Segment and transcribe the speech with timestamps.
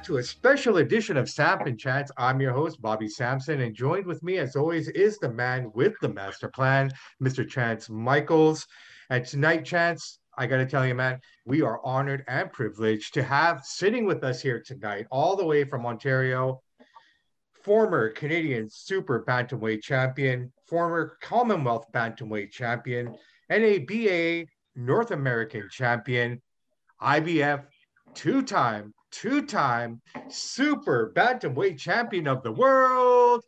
[0.00, 2.10] back to a special edition of Samp and Chance.
[2.16, 5.92] I'm your host, Bobby Sampson, and joined with me, as always, is the man with
[6.00, 6.90] the master plan,
[7.22, 7.46] Mr.
[7.46, 8.66] Chance Michaels.
[9.10, 13.22] And tonight, Chance, I got to tell you, man, we are honored and privileged to
[13.22, 16.62] have sitting with us here tonight, all the way from Ontario,
[17.62, 23.14] former Canadian Super Bantamweight champion, former Commonwealth Bantamweight champion,
[23.50, 24.46] NABA
[24.76, 26.40] North American champion,
[27.02, 27.64] IBF
[28.14, 33.44] two time two time super bantamweight champion of the world,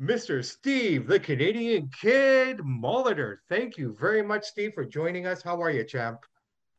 [0.00, 0.44] Mr.
[0.44, 3.36] Steve, the Canadian Kid Molitor.
[3.48, 5.42] Thank you very much, Steve, for joining us.
[5.42, 6.24] How are you, champ?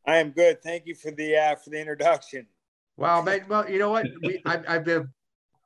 [0.06, 0.62] I am good.
[0.62, 2.48] Thank you for the uh, for the introduction.
[2.96, 3.46] Wow, man.
[3.48, 4.08] Well, you know what?
[4.24, 5.10] We, I, I've been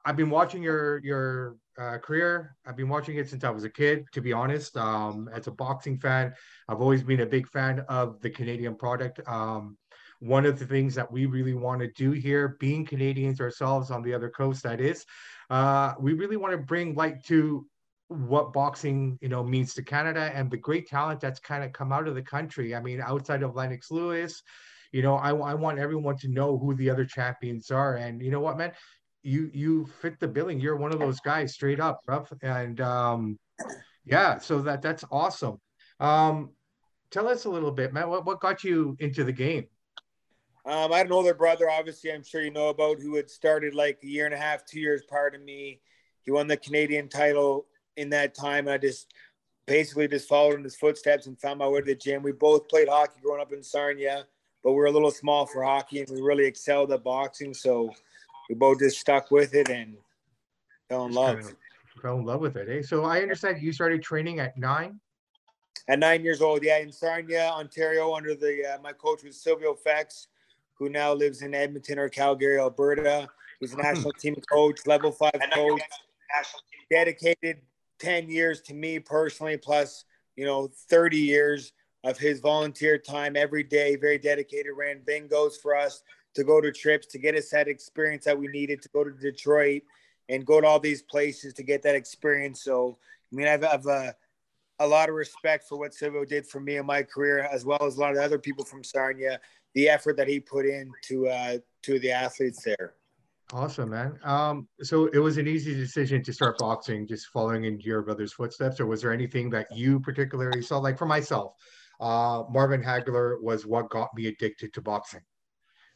[0.06, 2.56] I've been watching your your uh, career.
[2.66, 4.06] I've been watching it since I was a kid.
[4.14, 6.34] To be honest, um, as a boxing fan,
[6.68, 9.20] I've always been a big fan of the Canadian product.
[9.28, 9.78] Um,
[10.22, 14.04] one of the things that we really want to do here, being Canadians ourselves on
[14.04, 15.04] the other coast, that is,
[15.50, 17.66] uh, we really want to bring light to
[18.08, 21.92] what boxing, you know, means to Canada and the great talent that's kind of come
[21.92, 22.76] out of the country.
[22.76, 24.44] I mean, outside of Lennox Lewis,
[24.92, 27.96] you know, I, I want everyone to know who the other champions are.
[27.96, 28.74] And you know what, man,
[29.24, 30.60] you you fit the billing.
[30.60, 32.32] You're one of those guys, straight up, rough.
[32.44, 33.40] And um,
[34.06, 35.58] yeah, so that that's awesome.
[36.00, 36.52] Um,
[37.10, 38.10] tell us a little bit, man.
[38.10, 39.66] What what got you into the game?
[40.66, 43.74] Um, I had an older brother, obviously, I'm sure you know about, who had started
[43.74, 45.82] like a year and a half, two years prior to me.
[46.24, 47.66] He won the Canadian title
[47.98, 48.68] in that time.
[48.68, 49.12] And I just
[49.66, 52.22] basically just followed in his footsteps and found my way to the gym.
[52.22, 54.26] We both played hockey growing up in Sarnia,
[54.64, 57.56] but we are a little small for hockey and we really excelled at boxing.
[57.56, 57.92] So
[58.48, 59.96] we both just stuck with it and
[60.90, 61.40] fell in love.
[61.40, 62.70] Kind of fell in love with it.
[62.70, 62.82] Eh?
[62.84, 65.00] So I understand you started training at nine.
[65.88, 69.76] At nine years old, yeah, in Sarnia, Ontario, under the uh, my coach was Silvio
[69.76, 70.28] Fex
[70.82, 73.30] who now lives in Edmonton or Calgary, Alberta.
[73.60, 75.80] He's a national team coach, level five coach,
[76.90, 77.58] dedicated
[78.00, 80.06] 10 years to me personally, plus,
[80.36, 85.76] you know, 30 years of his volunteer time every day, very dedicated, ran bingos for
[85.76, 86.02] us
[86.34, 89.12] to go to trips, to get us that experience that we needed to go to
[89.12, 89.84] Detroit
[90.30, 92.64] and go to all these places to get that experience.
[92.64, 92.98] So,
[93.32, 94.14] I mean, I've, I've uh,
[94.80, 97.84] a lot of respect for what Silvio did for me in my career, as well
[97.84, 99.40] as a lot of other people from Sarnia
[99.74, 102.94] the effort that he put in to uh, to the athletes there.
[103.54, 104.18] Awesome, man.
[104.24, 108.32] Um, so it was an easy decision to start boxing, just following in your brother's
[108.32, 110.78] footsteps, or was there anything that you particularly saw?
[110.78, 111.54] Like for myself,
[112.00, 115.22] uh, Marvin Hagler was what got me addicted to boxing.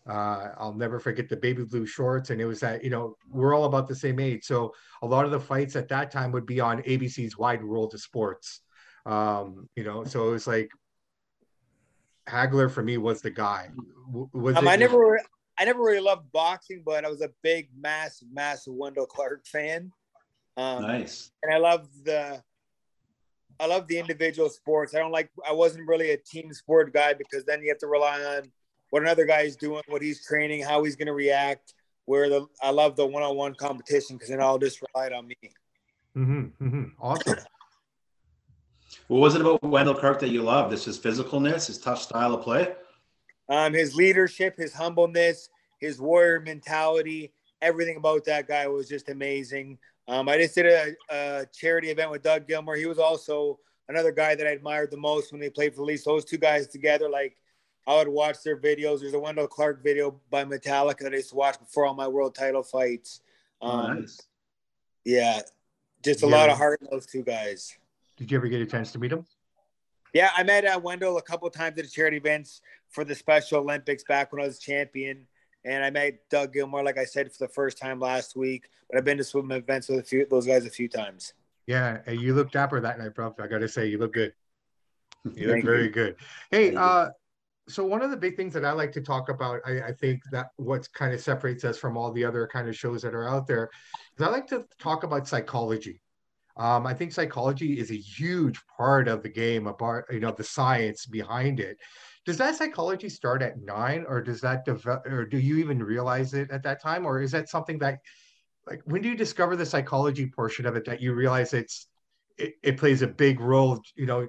[0.07, 3.55] Uh, I'll never forget the baby blue shorts, and it was that you know we're
[3.55, 6.45] all about the same age, so a lot of the fights at that time would
[6.45, 8.61] be on ABC's Wide World of Sports.
[9.05, 10.69] Um, you know, so it was like
[12.27, 13.69] Hagler for me was the guy.
[14.33, 15.19] Was um, I never,
[15.57, 19.91] I never really loved boxing, but I was a big, massive, massive Wendell Clark fan.
[20.57, 21.31] Um, nice.
[21.43, 22.41] And I love the,
[23.59, 24.95] I love the individual sports.
[24.95, 25.29] I don't like.
[25.47, 28.51] I wasn't really a team sport guy because then you have to rely on
[28.89, 31.73] what another guy is doing, what he's training, how he's going to react.
[32.07, 35.35] Where the I love the one-on-one competition because it all just relied on me.
[36.15, 36.83] Mm-hmm, mm-hmm.
[36.99, 37.39] Awesome.
[39.07, 40.71] What was it about Wendell Clark that you loved?
[40.71, 42.73] This his physicalness, his tough style of play?
[43.47, 45.49] Um, his leadership, his humbleness,
[45.79, 49.77] his warrior mentality, everything about that guy was just amazing.
[50.07, 52.77] Um, I just did a, a, charity event with Doug Gilmour.
[52.77, 55.83] He was also another guy that I admired the most when they played for the
[55.83, 56.03] Leafs.
[56.03, 57.37] Those two guys together, like
[57.87, 59.01] I would watch their videos.
[59.01, 62.07] There's a Wendell Clark video by Metallica that I used to watch before all my
[62.07, 63.21] world title fights.
[63.61, 64.19] Oh, um, nice.
[65.03, 65.41] Yeah,
[66.03, 66.35] just a yeah.
[66.35, 67.77] lot of heart in those two guys.
[68.17, 69.25] Did you ever get a chance to meet him?
[70.13, 73.59] Yeah, I met uh, Wendell a couple times at the charity events for the Special
[73.59, 75.27] Olympics back when I was champion.
[75.65, 78.69] And I met Doug Gilmour, like I said, for the first time last week.
[78.89, 81.33] But I've been to swim events with a few those guys a few times.
[81.67, 83.35] Yeah, you looked dapper that night, bro.
[83.39, 84.33] I got to say, you look good.
[85.33, 85.89] You look very you.
[85.89, 86.17] good.
[86.51, 87.09] Hey, uh,
[87.67, 90.21] so one of the big things that I like to talk about, I, I think
[90.31, 93.27] that what kind of separates us from all the other kind of shows that are
[93.27, 93.71] out there,
[94.15, 95.99] is I like to talk about psychology.
[96.57, 100.43] Um, I think psychology is a huge part of the game, about you know the
[100.43, 101.77] science behind it.
[102.25, 106.33] Does that psychology start at nine, or does that develop, or do you even realize
[106.33, 107.99] it at that time, or is that something that,
[108.65, 111.87] like, when do you discover the psychology portion of it that you realize it's
[112.37, 113.79] it, it plays a big role?
[113.95, 114.27] You know,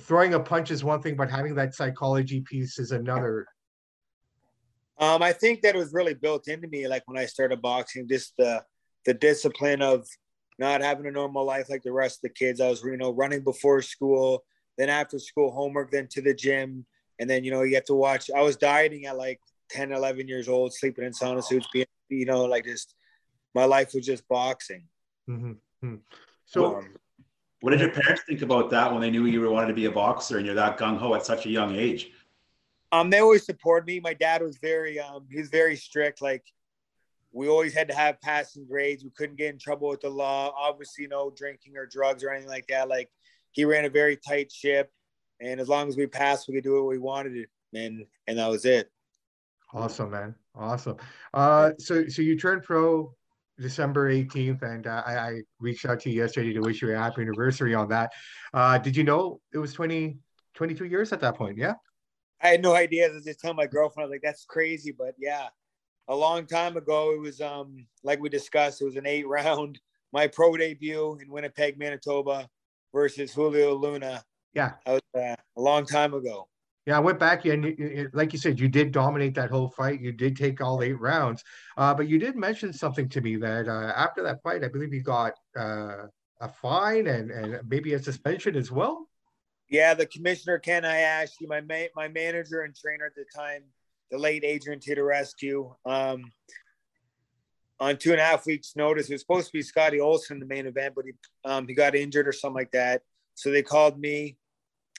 [0.00, 3.46] throwing a punch is one thing, but having that psychology piece is another.
[5.00, 8.34] Um, I think that was really built into me, like when I started boxing, just
[8.38, 8.62] the
[9.04, 10.06] the discipline of
[10.58, 12.60] not having a normal life like the rest of the kids.
[12.60, 14.44] I was, you know, running before school,
[14.76, 16.84] then after school homework, then to the gym.
[17.20, 18.30] And then, you know, you have to watch.
[18.34, 19.40] I was dieting at like
[19.70, 22.94] 10, 11 years old, sleeping in sauna suits, being you know, like just
[23.54, 24.84] my life was just boxing.
[25.28, 25.94] Mm-hmm.
[26.46, 26.96] So, Um,
[27.60, 29.90] What did your parents think about that when they knew you wanted to be a
[29.90, 32.12] boxer and you're that gung ho at such a young age?
[32.92, 34.00] Um, they always supported me.
[34.00, 36.22] My dad was very, um, he was very strict.
[36.22, 36.44] Like,
[37.32, 39.04] we always had to have passing grades.
[39.04, 40.52] We couldn't get in trouble with the law.
[40.56, 42.88] Obviously, no drinking or drugs or anything like that.
[42.88, 43.10] Like,
[43.52, 44.90] he ran a very tight ship,
[45.40, 48.48] and as long as we passed, we could do what we wanted, and and that
[48.48, 48.90] was it.
[49.72, 50.34] Awesome, man.
[50.54, 50.96] Awesome.
[51.34, 53.14] Uh, so so you turned pro
[53.60, 56.96] December 18th, and uh, I, I reached out to you yesterday to wish you a
[56.96, 58.12] happy anniversary on that.
[58.54, 60.16] Uh, did you know it was 20,
[60.54, 61.58] 22 years at that point?
[61.58, 61.74] Yeah.
[62.40, 63.08] I had no idea.
[63.08, 65.48] I was just telling my girlfriend, I was like, "That's crazy," but yeah,
[66.08, 69.80] a long time ago, it was um like we discussed, it was an eight round
[70.12, 72.48] my pro debut in Winnipeg, Manitoba,
[72.92, 74.22] versus Julio Luna.
[74.54, 74.72] Yeah.
[74.86, 76.48] That was uh, a long time ago.
[76.86, 80.00] Yeah, I went back and like you said, you did dominate that whole fight.
[80.00, 81.44] You did take all eight rounds,
[81.76, 84.94] uh, but you did mention something to me that uh, after that fight, I believe
[84.94, 86.06] you got uh,
[86.40, 89.06] a fine and and maybe a suspension as well.
[89.68, 93.64] Yeah, the commissioner Ken Hayashi, my ma- my manager and trainer at the time,
[94.10, 96.32] the late Adrian Teodorescu, um,
[97.80, 99.08] on two and a half weeks' notice.
[99.08, 101.12] It was supposed to be Scotty Olson the main event, but he
[101.44, 103.02] um, he got injured or something like that.
[103.34, 104.36] So they called me,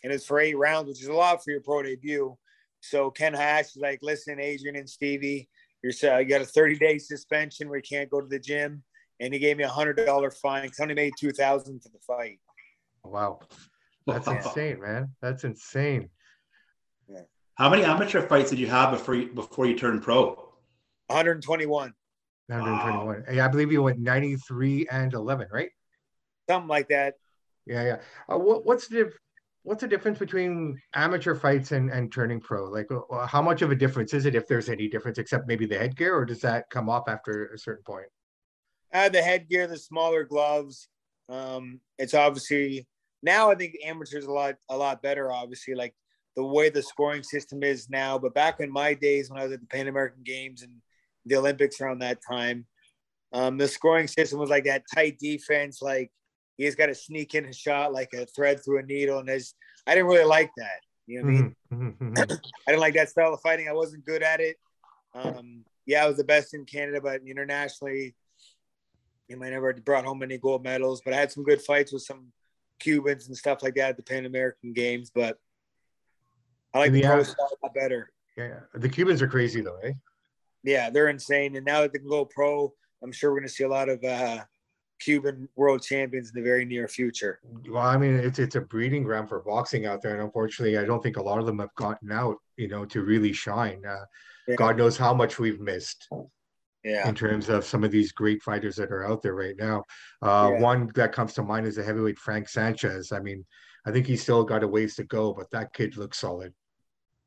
[0.03, 2.37] and it's for eight rounds, which is a lot for your pro debut.
[2.81, 5.49] So Ken Hayashi is like, "Listen, Adrian and Stevie,
[5.83, 8.83] you're uh, you got a 30 day suspension where you can't go to the gym."
[9.19, 10.69] And he gave me a hundred dollar fine.
[10.69, 12.39] 'cause I only made two thousand for the fight.
[13.03, 13.39] Wow,
[14.07, 15.13] that's insane, man.
[15.21, 16.09] That's insane.
[17.59, 20.29] How many amateur fights did you have before you, before you turned pro?
[21.07, 21.93] 121.
[22.47, 23.35] 121.
[23.35, 25.69] Yeah, I believe you went 93 and 11, right?
[26.49, 27.15] something like that.
[27.65, 27.97] Yeah, yeah.
[28.33, 29.11] Uh, what, what's the
[29.63, 32.63] what's the difference between amateur fights and, and turning pro?
[32.63, 35.65] Like, uh, how much of a difference is it, if there's any difference, except maybe
[35.65, 38.07] the headgear, or does that come off after a certain point?
[38.93, 40.87] I had the headgear, the smaller gloves.
[41.27, 42.87] Um, it's obviously
[43.21, 45.31] now I think amateurs a lot a lot better.
[45.31, 45.93] Obviously, like
[46.39, 48.17] the way the scoring system is now.
[48.17, 50.71] But back in my days when I was at the Pan American Games and
[51.25, 52.65] the Olympics around that time,
[53.33, 55.81] um, the scoring system was like that tight defense.
[55.81, 56.13] Like
[56.55, 59.27] he has got to sneak in a shot like a thread through a needle, and
[59.27, 59.53] there's
[59.85, 60.79] I didn't really like that.
[61.07, 61.55] You know what I mean?
[61.73, 62.41] Mhm, mhm, mhm.
[62.65, 63.67] I didn't like that style of fighting.
[63.67, 64.55] I wasn't good at it.
[65.13, 68.15] Um, yeah, I was the best in Canada, but internationally,
[69.27, 71.01] you know, I never brought home any gold medals.
[71.03, 72.31] But I had some good fights with some
[72.79, 75.11] Cubans and stuff like that at the Pan American Games.
[75.13, 75.37] But
[76.73, 77.13] I like the Yeah.
[77.13, 78.11] pro style a lot better.
[78.37, 78.59] yeah, yeah.
[78.73, 79.93] The Cubans are crazy though, eh?
[80.63, 81.55] Yeah, they're insane.
[81.55, 83.87] And now that they can go pro, I'm sure we're going to see a lot
[83.89, 84.43] of uh,
[84.99, 87.39] Cuban world champions in the very near future.
[87.69, 90.83] Well, I mean, it's it's a breeding ground for boxing out there, and unfortunately, I
[90.83, 93.85] don't think a lot of them have gotten out, you know, to really shine.
[93.85, 94.05] Uh,
[94.47, 94.55] Yeah.
[94.55, 96.07] God knows how much we've missed.
[96.81, 97.09] Yeah.
[97.09, 99.83] in terms of some of these great fighters that are out there right now.
[100.21, 100.61] Uh, Yeah.
[100.61, 103.11] One that comes to mind is the heavyweight Frank Sanchez.
[103.11, 103.45] I mean,
[103.85, 106.53] I think he's still got a ways to go, but that kid looks solid.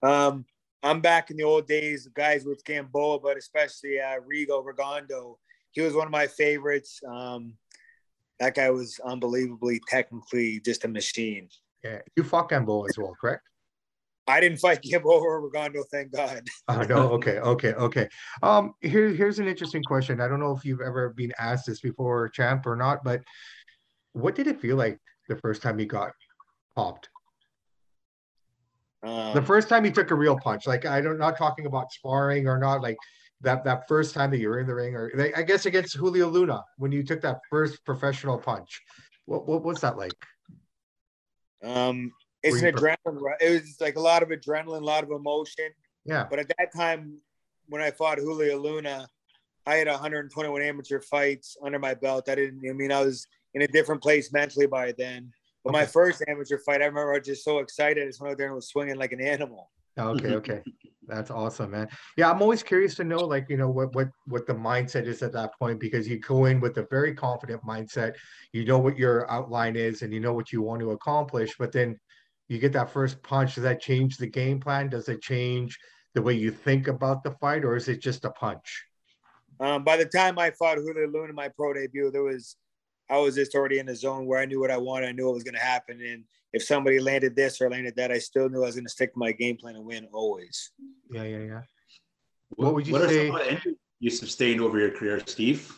[0.02, 0.44] Um,
[0.82, 5.36] I'm back in the old days, guys with Gamboa, but especially uh, Rigo Rigondeaux.
[5.70, 7.00] He was one of my favorites.
[7.08, 7.54] Um,
[8.40, 11.48] that guy was unbelievably technically just a machine.
[11.84, 13.42] Yeah, you fought Gamboa as well, correct?
[14.26, 16.42] I didn't fight Gamboa or Rigondeaux, thank God.
[16.68, 18.08] Uh, no, okay, okay, okay.
[18.42, 20.20] Um, here, here's an interesting question.
[20.20, 23.20] I don't know if you've ever been asked this before, champ, or not, but
[24.12, 26.12] what did it feel like the first time you got
[26.76, 27.08] popped?
[29.02, 31.92] Um, The first time you took a real punch, like I don't not talking about
[31.92, 32.96] sparring or not, like
[33.40, 35.96] that that first time that you were in the ring, or like, I guess against
[35.96, 38.80] Julio Luna when you took that first professional punch.
[39.26, 40.14] What what was that like?
[41.64, 43.34] um, it's an adrenaline.
[43.40, 45.70] It was like a lot of adrenaline, a lot of emotion.
[46.04, 47.18] Yeah, But at that time,
[47.68, 49.06] when I fought Julio Luna,
[49.66, 52.28] I had 121 amateur fights under my belt.
[52.28, 52.68] I didn't.
[52.68, 55.32] I mean, I was in a different place mentally by then.
[55.64, 58.02] But my first amateur fight, I remember I was just so excited.
[58.02, 59.70] I just went out there and was swinging like an animal.
[59.96, 60.62] okay, okay,
[61.06, 61.88] that's awesome, man.
[62.16, 65.22] Yeah, I'm always curious to know, like you know, what what what the mindset is
[65.22, 68.14] at that point because you go in with a very confident mindset.
[68.52, 71.72] You know what your outline is, and you know what you want to accomplish, but
[71.72, 71.98] then
[72.48, 73.54] you get that first punch.
[73.54, 74.88] Does that change the game plan?
[74.88, 75.78] Does it change
[76.14, 78.84] the way you think about the fight, or is it just a punch?
[79.60, 82.56] Um, by the time I fought Julio Luna in my pro debut, there was
[83.12, 85.10] I was just already in the zone where I knew what I wanted.
[85.10, 88.10] I knew what was going to happen, and if somebody landed this or landed that,
[88.10, 90.70] I still knew I was going to stick to my game plan and win always.
[91.10, 91.60] Yeah, yeah, yeah.
[92.56, 95.20] What would you what say- Are some of the injuries you sustained over your career,
[95.26, 95.70] Steve?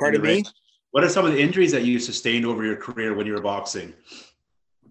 [0.00, 0.32] Pardon In me.
[0.34, 0.44] ring?
[0.90, 3.40] What are some of the injuries that you sustained over your career when you were
[3.40, 3.94] boxing?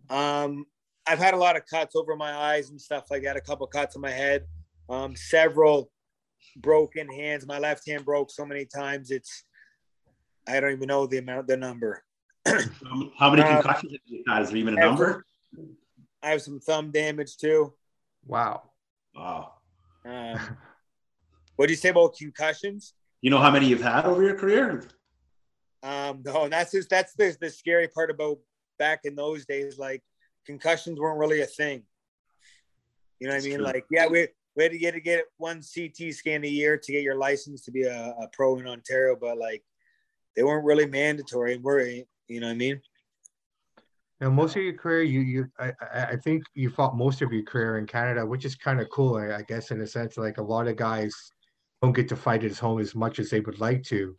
[0.10, 0.66] Um,
[1.06, 3.36] I've had a lot of cuts over my eyes and stuff like that.
[3.36, 4.46] A couple cuts on my head,
[4.90, 5.92] um, several
[6.58, 7.46] broken hands.
[7.46, 9.12] My left hand broke so many times.
[9.12, 9.44] It's
[10.48, 12.04] I don't even know the amount, the number.
[12.46, 14.42] How many um, concussions have you had?
[14.42, 15.26] Is there even a number?
[16.24, 17.74] I have some thumb damage too.
[18.26, 18.72] Wow.
[19.16, 19.54] Wow.
[20.06, 20.40] Um,
[21.56, 22.94] what do you say about concussions?
[23.22, 24.84] You know how many you've had over your career?
[25.84, 28.40] Um, no, that's just that's the, the scary part about
[28.80, 29.78] back in those days.
[29.78, 30.04] Like
[30.46, 31.84] concussions weren't really a thing.
[33.20, 33.58] You know what that's I mean?
[33.58, 33.66] True.
[33.66, 36.92] Like, yeah, we we had to get to get one CT scan a year to
[36.92, 39.64] get your license to be a, a pro in Ontario, but like
[40.36, 41.54] they weren't really mandatory.
[41.54, 42.82] And we're you know what I mean?
[44.20, 47.44] Now, most of your career, you you I, I think you fought most of your
[47.44, 50.18] career in Canada, which is kind of cool, I, I guess, in a sense.
[50.18, 51.14] Like a lot of guys
[51.82, 54.16] don't get to fight at home as much as they would like to.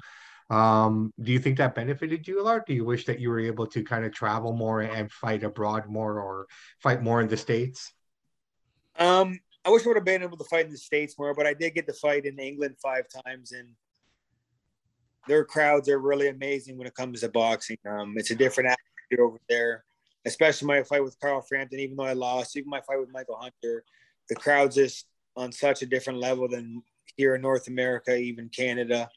[0.50, 2.66] Um, do you think that benefited you a lot?
[2.66, 5.88] Do you wish that you were able to kind of travel more and fight abroad
[5.88, 6.47] more, or
[6.81, 7.95] fight more in the states?
[8.99, 11.47] Um, I wish I would have been able to fight in the states more, but
[11.47, 13.69] I did get to fight in England five times, and
[15.29, 17.79] their crowds are really amazing when it comes to boxing.
[17.88, 19.85] Um, it's a different atmosphere over there,
[20.25, 21.81] especially my fight with Carl Frampton.
[21.81, 23.85] Even though I lost, even my fight with Michael Hunter,
[24.29, 26.83] the crowd's just on such a different level than
[27.17, 29.09] here in North America, even Canada.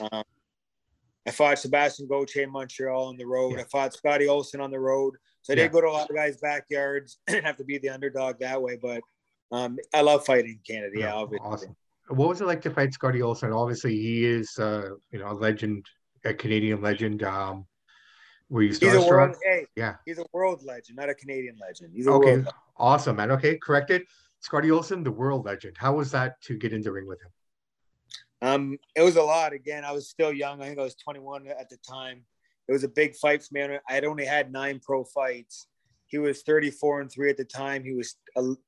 [0.00, 0.24] Um,
[1.26, 3.54] I fought Sebastian Gauthier in Montreal on the road.
[3.54, 3.62] Yeah.
[3.62, 5.14] I fought Scotty Olson on the road.
[5.42, 7.88] So I did go to a lot of guys' backyards and have to be the
[7.88, 8.78] underdog that way.
[8.80, 9.00] But
[9.52, 10.92] um, I love fighting in Canada.
[10.98, 11.46] Yeah, obviously.
[11.46, 11.76] Awesome.
[12.08, 13.52] What was it like to fight Scotty Olson?
[13.52, 15.84] Obviously, he is, uh, you know, a legend,
[16.24, 17.22] a Canadian legend.
[17.22, 17.66] Um,
[18.48, 21.92] were you he's a world, hey, yeah, he's a world legend, not a Canadian legend.
[21.94, 22.44] He's okay,
[22.76, 23.32] awesome, man.
[23.32, 24.02] Okay, corrected.
[24.40, 25.76] Scotty Olson, the world legend.
[25.78, 27.30] How was that to get into the ring with him?
[28.42, 29.52] Um, it was a lot.
[29.52, 30.62] Again, I was still young.
[30.62, 32.22] I think I was 21 at the time.
[32.68, 33.62] It was a big fight for me.
[33.62, 35.66] I had only had nine pro fights.
[36.06, 37.82] He was 34 and three at the time.
[37.82, 38.16] He was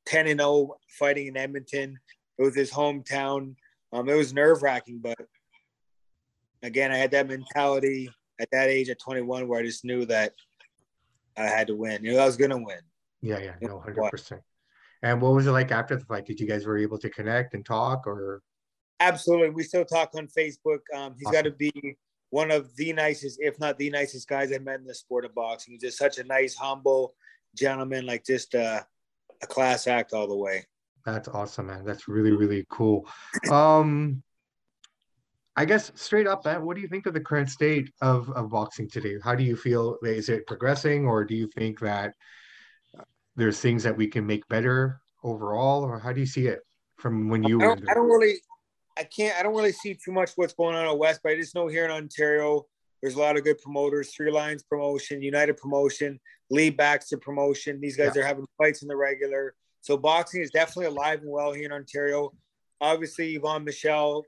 [0.06, 1.98] 10 and 0 fighting in Edmonton.
[2.38, 3.54] It was his hometown.
[3.92, 5.16] Um, it was nerve wracking, but
[6.62, 10.34] again, I had that mentality at that age at 21 where I just knew that
[11.36, 12.04] I had to win.
[12.04, 12.80] You know, I was going to win.
[13.20, 14.40] Yeah, yeah, no, 100%.
[15.02, 16.26] And what was it like after the fight?
[16.26, 18.42] Did you guys were able to connect and talk or?
[19.00, 19.50] Absolutely.
[19.50, 20.80] We still talk on Facebook.
[20.94, 21.32] Um, he's awesome.
[21.32, 21.96] got to be
[22.30, 25.34] one of the nicest, if not the nicest guys I met in the sport of
[25.34, 25.74] boxing.
[25.74, 27.14] He's just such a nice, humble
[27.56, 28.84] gentleman, like just a,
[29.42, 30.66] a class act all the way.
[31.12, 31.84] That's awesome, man.
[31.84, 33.06] That's really, really cool.
[33.50, 34.22] Um,
[35.56, 38.50] I guess straight up, man, what do you think of the current state of, of
[38.50, 39.16] boxing today?
[39.22, 39.98] How do you feel?
[40.04, 42.14] Is it progressing, or do you think that
[43.36, 46.60] there's things that we can make better overall, or how do you see it
[46.98, 47.60] from when you?
[47.60, 48.40] I don't, I don't really,
[48.96, 51.36] I can't, I don't really see too much what's going on out west, but I
[51.36, 52.66] just know here in Ontario,
[53.02, 57.80] there's a lot of good promoters, Three Lions Promotion, United Promotion, Lee Baxter Promotion.
[57.80, 58.22] These guys yeah.
[58.22, 59.54] are having fights in the regular.
[59.80, 62.32] So boxing is definitely alive and well here in Ontario.
[62.80, 64.24] Obviously, Yvon Michel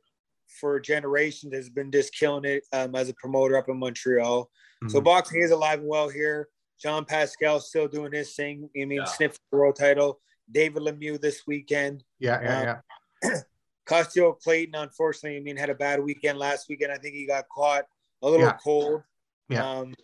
[0.60, 4.44] for generations has been just killing it um, as a promoter up in Montreal.
[4.44, 4.88] Mm-hmm.
[4.88, 6.48] So boxing is alive and well here.
[6.80, 8.68] John Pascal still doing his thing.
[8.76, 9.04] I mean, yeah.
[9.04, 10.20] sniff the world title.
[10.50, 12.02] David Lemieux this weekend.
[12.18, 12.78] Yeah, yeah, um,
[13.22, 13.40] yeah.
[13.86, 16.92] Custio Clayton, unfortunately, I mean, had a bad weekend last weekend.
[16.92, 17.84] I think he got caught
[18.22, 18.56] a little yeah.
[18.62, 19.02] cold.
[19.48, 19.68] Yeah.
[19.68, 19.94] Um,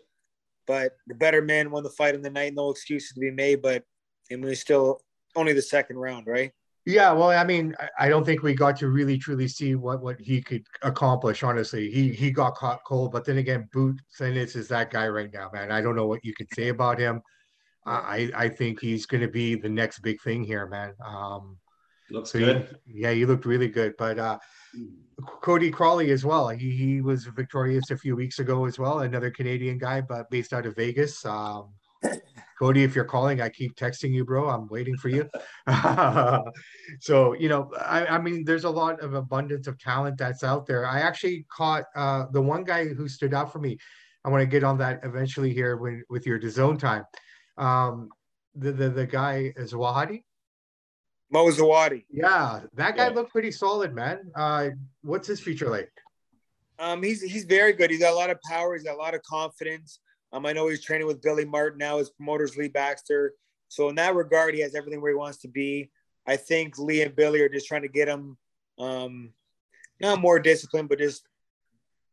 [0.66, 2.54] but the better man won the fight in the night.
[2.54, 3.84] No excuses to be made, but
[4.30, 5.00] I mean, still
[5.36, 6.52] only the second round, right?
[6.86, 10.20] Yeah, well, I mean, I don't think we got to really truly see what what
[10.20, 11.42] he could accomplish.
[11.42, 15.32] Honestly, he he got caught cold, but then again, Boot Ennis is that guy right
[15.32, 15.72] now, man.
[15.72, 17.22] I don't know what you could say about him.
[17.84, 20.94] I I think he's going to be the next big thing here, man.
[21.04, 21.58] Um,
[22.08, 22.76] Looks so good.
[22.86, 23.94] He, yeah, he looked really good.
[23.98, 24.38] But uh,
[25.42, 26.48] Cody Crowley as well.
[26.48, 29.00] He he was victorious a few weeks ago as well.
[29.00, 31.24] Another Canadian guy, but based out of Vegas.
[31.24, 31.70] Um,
[32.58, 34.48] Cody, if you're calling, I keep texting you, bro.
[34.48, 35.28] I'm waiting for you.
[37.00, 40.66] so, you know, I, I, mean, there's a lot of abundance of talent that's out
[40.66, 40.86] there.
[40.86, 43.76] I actually caught uh, the one guy who stood out for me.
[44.24, 47.04] I want to get on that eventually here when, with your DAZN time.
[47.58, 48.08] Um,
[48.54, 50.22] the, the, the guy is Wahadi.
[51.30, 52.04] Mo Zawadi.
[52.10, 53.14] Yeah, that guy yeah.
[53.14, 54.30] looked pretty solid, man.
[54.34, 54.70] Uh,
[55.02, 55.90] what's his future like?
[56.78, 57.90] Um, he's he's very good.
[57.90, 58.74] He's got a lot of power.
[58.74, 59.98] He's got a lot of confidence.
[60.32, 61.98] Um, I know he's training with Billy Martin now.
[61.98, 63.34] His promoters Lee Baxter.
[63.68, 65.90] So in that regard, he has everything where he wants to be.
[66.26, 68.36] I think Lee and Billy are just trying to get him,
[68.78, 69.32] um,
[70.00, 71.26] not more disciplined, but just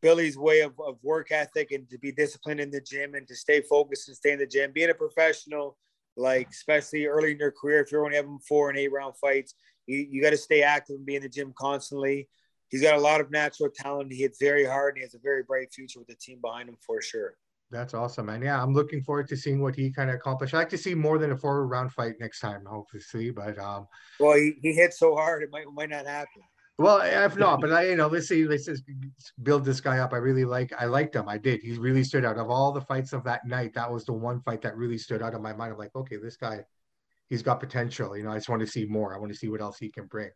[0.02, 3.36] Billy's way of, of work ethic and to be disciplined in the gym and to
[3.36, 4.72] stay focused and stay in the gym.
[4.74, 5.78] Being a professional,
[6.16, 9.56] like especially early in your career, if you're only having four and eight round fights,
[9.88, 12.28] you, you got to stay active and be in the gym constantly.
[12.70, 14.12] He's got a lot of natural talent.
[14.12, 16.70] He hits very hard and he has a very bright future with the team behind
[16.70, 17.36] him for sure.
[17.74, 18.42] That's awesome, man.
[18.42, 20.54] Yeah, I'm looking forward to seeing what he kind of accomplished.
[20.54, 23.32] I like to see more than a four round fight next time, hopefully.
[23.32, 23.88] But um,
[24.20, 26.44] well, he, he hit so hard, it might might not happen.
[26.80, 28.84] Well, if not, but I, you know, let's see, let's just
[29.44, 30.12] build this guy up.
[30.12, 31.30] I really like, I liked him.
[31.30, 31.62] I did.
[31.62, 33.76] He really stood out of all the fights of that night.
[33.76, 35.72] That was the one fight that really stood out in my mind.
[35.74, 36.62] I'm like, okay, this guy,
[37.30, 38.18] he's got potential.
[38.18, 39.14] You know, I just want to see more.
[39.14, 40.32] I want to see what else he can bring.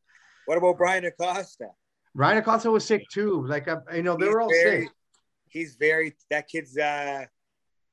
[0.45, 1.69] What about Brian Acosta?
[2.13, 3.43] Ryan Acosta was sick too.
[3.47, 4.91] Like, I, you know, they He's were all very- sick.
[5.49, 6.77] He's very that kid's.
[6.77, 7.25] uh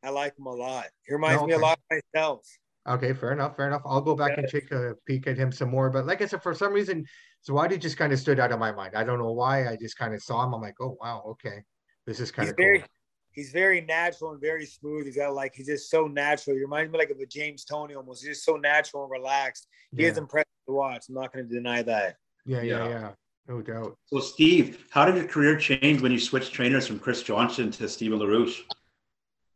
[0.03, 0.87] I like him a lot.
[1.07, 2.47] He reminds No, me a lot of myself.
[2.87, 3.81] Okay, fair enough, fair enough.
[3.87, 5.89] I'll go back and take a peek at him some more.
[5.89, 7.07] But like I said, for some reason,
[7.49, 8.95] Zawadi just kind of stood out of my mind.
[8.95, 9.67] I don't know why.
[9.67, 10.53] I just kind of saw him.
[10.53, 11.63] I'm like, oh wow, okay,
[12.07, 12.67] this is kind He's of cool.
[12.67, 12.85] very,
[13.33, 15.07] he's very natural and very smooth.
[15.07, 16.57] He's got like he's just so natural.
[16.57, 18.23] He reminds me like of a James Toney almost.
[18.23, 19.67] He's just so natural and relaxed.
[19.97, 21.07] He Yeah, is impressive to watch.
[21.09, 22.17] I'm not going to deny that.
[22.45, 22.89] yeah, yeah, Yeah.
[22.89, 23.11] yeah,
[23.49, 23.97] no doubt.
[24.07, 27.89] So, Steve, how did your career change when you switched trainers from Chris Johnson to
[27.89, 28.61] Steven LaRouche?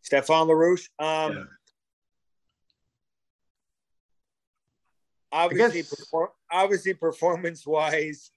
[0.02, 0.88] Stefan LaRouche.
[0.99, 1.45] Um, Yeah.
[5.33, 8.30] obviously, guess- perfor- obviously, performance wise,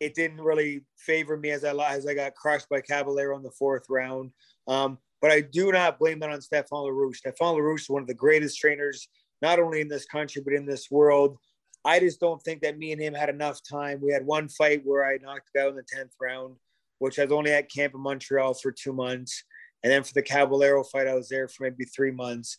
[0.00, 3.50] it didn't really favor me as I as I got crushed by Caballero in the
[3.50, 4.32] fourth round.
[4.66, 7.16] Um, but I do not blame that on Stefan LaRouche.
[7.16, 9.08] Stefan LaRouche is one of the greatest trainers,
[9.40, 11.38] not only in this country but in this world.
[11.86, 14.00] I just don't think that me and him had enough time.
[14.02, 16.56] We had one fight where I knocked out in the tenth round,
[16.98, 19.44] which I was only at camp in Montreal for two months.
[19.84, 22.58] And then for the Caballero fight, I was there for maybe three months.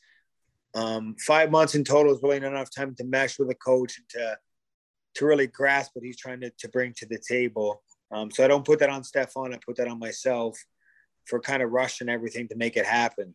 [0.73, 3.97] Um, five months in total is really not enough time to mesh with a coach
[3.97, 4.37] and to
[5.15, 7.81] to really grasp what he's trying to, to bring to the table.
[8.11, 9.53] Um, so I don't put that on Stefan.
[9.53, 10.57] I put that on myself
[11.25, 13.33] for kind of rushing everything to make it happen.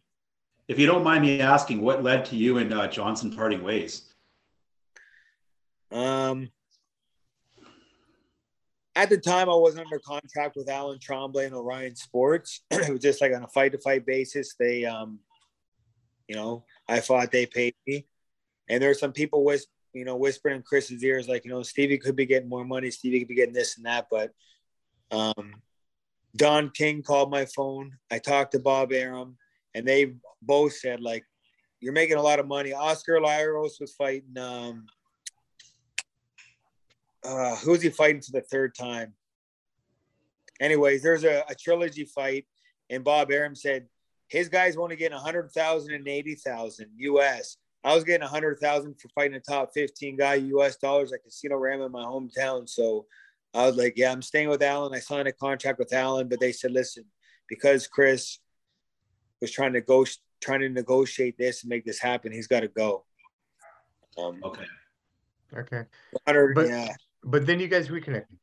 [0.69, 4.12] If you don't mind me asking, what led to you and uh, Johnson parting ways?
[5.93, 6.51] Um,
[8.95, 12.63] at the time, I wasn't under contract with Alan Tremblay and Orion Sports.
[12.71, 14.55] it was just like on a fight to fight basis.
[14.59, 15.21] They, um,
[16.29, 18.07] you know, I fought, they paid me,
[18.69, 21.63] and there were some people whis- you know, whispering in Chris's ears, like, you know,
[21.63, 24.07] Stevie could be getting more money, Stevie could be getting this and that.
[24.11, 24.33] But
[25.11, 25.55] um,
[26.37, 27.93] Don King called my phone.
[28.11, 29.37] I talked to Bob Arum,
[29.75, 31.25] and they both said, like,
[31.81, 32.73] you're making a lot of money.
[32.73, 34.39] Oscar Larios was fighting.
[34.39, 34.87] Um,
[37.25, 39.15] uh, who's he fighting for the third time?
[40.61, 42.47] Anyways, there's a, a trilogy fight,
[42.91, 43.87] and Bob Arum said
[44.29, 47.57] his guys were only getting 100,000 and 80,000 US.
[47.85, 51.87] I was getting 100,000 for fighting a top 15 guy US dollars at Casino Rama
[51.87, 52.69] in my hometown.
[52.69, 53.07] So
[53.53, 54.95] I was like, yeah, I'm staying with Alan.
[54.95, 57.05] I signed a contract with Alan, but they said, listen,
[57.49, 58.39] because Chris
[59.41, 60.07] was trying to go,
[60.41, 63.05] trying to negotiate this and make this happen, he's got to go.
[64.17, 64.65] Um, Okay.
[65.55, 65.83] Okay,
[66.25, 66.89] 100, But- yeah.
[67.25, 68.39] But then you guys reconnected.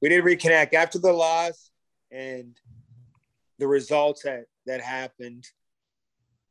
[0.00, 1.70] we did reconnect after the loss
[2.10, 2.56] and
[3.58, 5.44] the results that that happened.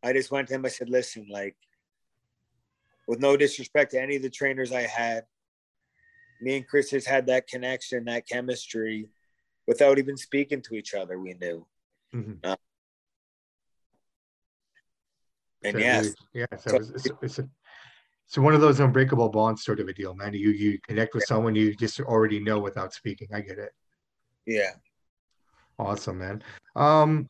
[0.04, 0.66] I just went to him.
[0.66, 1.56] I said, "Listen, like,
[3.08, 5.26] with no disrespect to any of the trainers I had,
[6.42, 9.10] me and Chris has had that connection, that chemistry,
[9.68, 11.20] without even speaking to each other.
[11.20, 11.68] We knew,
[12.14, 12.58] Mhm.
[15.64, 16.46] and So yes, yeah.
[16.58, 17.50] So it's, it's, it's a,
[18.32, 20.34] so one of those unbreakable bonds sort of a deal, man.
[20.34, 23.28] You you connect with someone you just already know without speaking.
[23.34, 23.74] I get it.
[24.46, 24.72] yeah.
[25.78, 26.42] Awesome, man.
[26.78, 27.28] Um,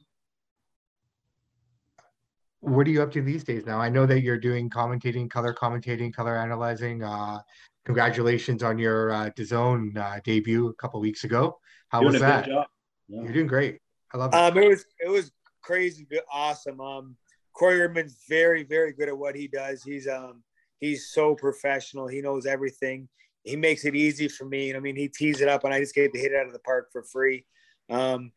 [2.60, 3.80] what are you up to these days now?
[3.80, 7.02] I know that you're doing commentating, color commentating, color analyzing.
[7.02, 7.40] Uh,
[7.84, 11.58] congratulations on your uh, DAZN uh, debut a couple weeks ago.
[11.90, 12.46] How Doing was a that?
[12.46, 12.68] job.
[13.08, 13.24] Yeah.
[13.24, 13.80] You're doing great.
[14.14, 14.38] I love it.
[14.38, 15.32] Um, it was it was
[15.64, 16.80] crazy, awesome.
[16.80, 17.18] Um,
[17.54, 19.82] Corey Erdman's very very good at what he does.
[19.82, 20.44] He's um
[20.82, 22.08] he's so professional.
[22.08, 23.08] He knows everything.
[23.44, 24.76] He makes it easy for me.
[24.76, 26.54] I mean, he tees it up, and I just get to hit it out of
[26.54, 27.46] the park for free.
[27.90, 28.32] Um,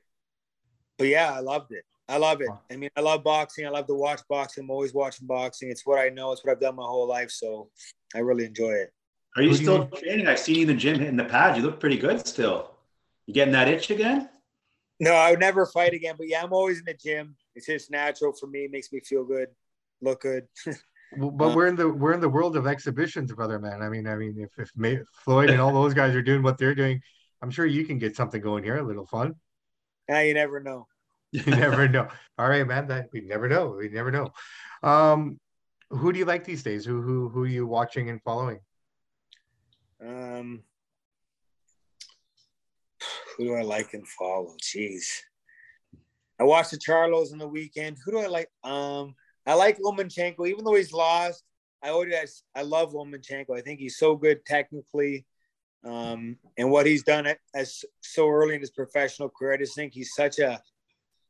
[0.96, 1.84] but yeah, I loved it.
[2.08, 2.48] I love it.
[2.70, 3.66] I mean, I love boxing.
[3.66, 4.64] I love to watch boxing.
[4.64, 5.70] I'm always watching boxing.
[5.70, 6.32] It's what I know.
[6.32, 7.30] It's what I've done my whole life.
[7.30, 7.70] So
[8.14, 8.92] I really enjoy it.
[9.36, 10.26] Are you Who still you- training?
[10.28, 11.56] I've seen you in the gym hitting the pad.
[11.56, 12.70] You look pretty good still.
[13.26, 14.28] You getting that itch again?
[15.00, 16.14] No, I would never fight again.
[16.16, 17.36] But yeah, I'm always in the gym.
[17.56, 18.64] It's just natural for me.
[18.66, 19.48] It makes me feel good,
[20.02, 20.46] look good.
[21.18, 23.82] But we're in the we're in the world of exhibitions, brother, man.
[23.82, 26.58] I mean, I mean, if if May, Floyd and all those guys are doing what
[26.58, 27.00] they're doing,
[27.42, 28.76] I'm sure you can get something going here.
[28.76, 29.34] A little fun.
[30.08, 30.86] Yeah, you never know.
[31.32, 32.06] You never know.
[32.38, 32.86] All right, man.
[32.86, 33.74] That we never know.
[33.76, 34.30] We never know.
[34.84, 35.40] Um,
[35.90, 36.84] who do you like these days?
[36.84, 38.60] Who who who are you watching and following?
[40.00, 40.62] Um,
[43.36, 44.54] who do I like and follow?
[44.62, 45.06] Jeez.
[46.38, 47.96] I watched the Charlos on the weekend.
[48.04, 48.50] Who do I like?
[48.62, 49.14] Um,
[49.46, 51.42] I like Lomachenko, even though he's lost.
[51.82, 53.56] I always I love Lomachenko.
[53.56, 55.26] I think he's so good technically,
[55.84, 59.52] um, and what he's done at, as so early in his professional career.
[59.52, 60.62] I just think he's such a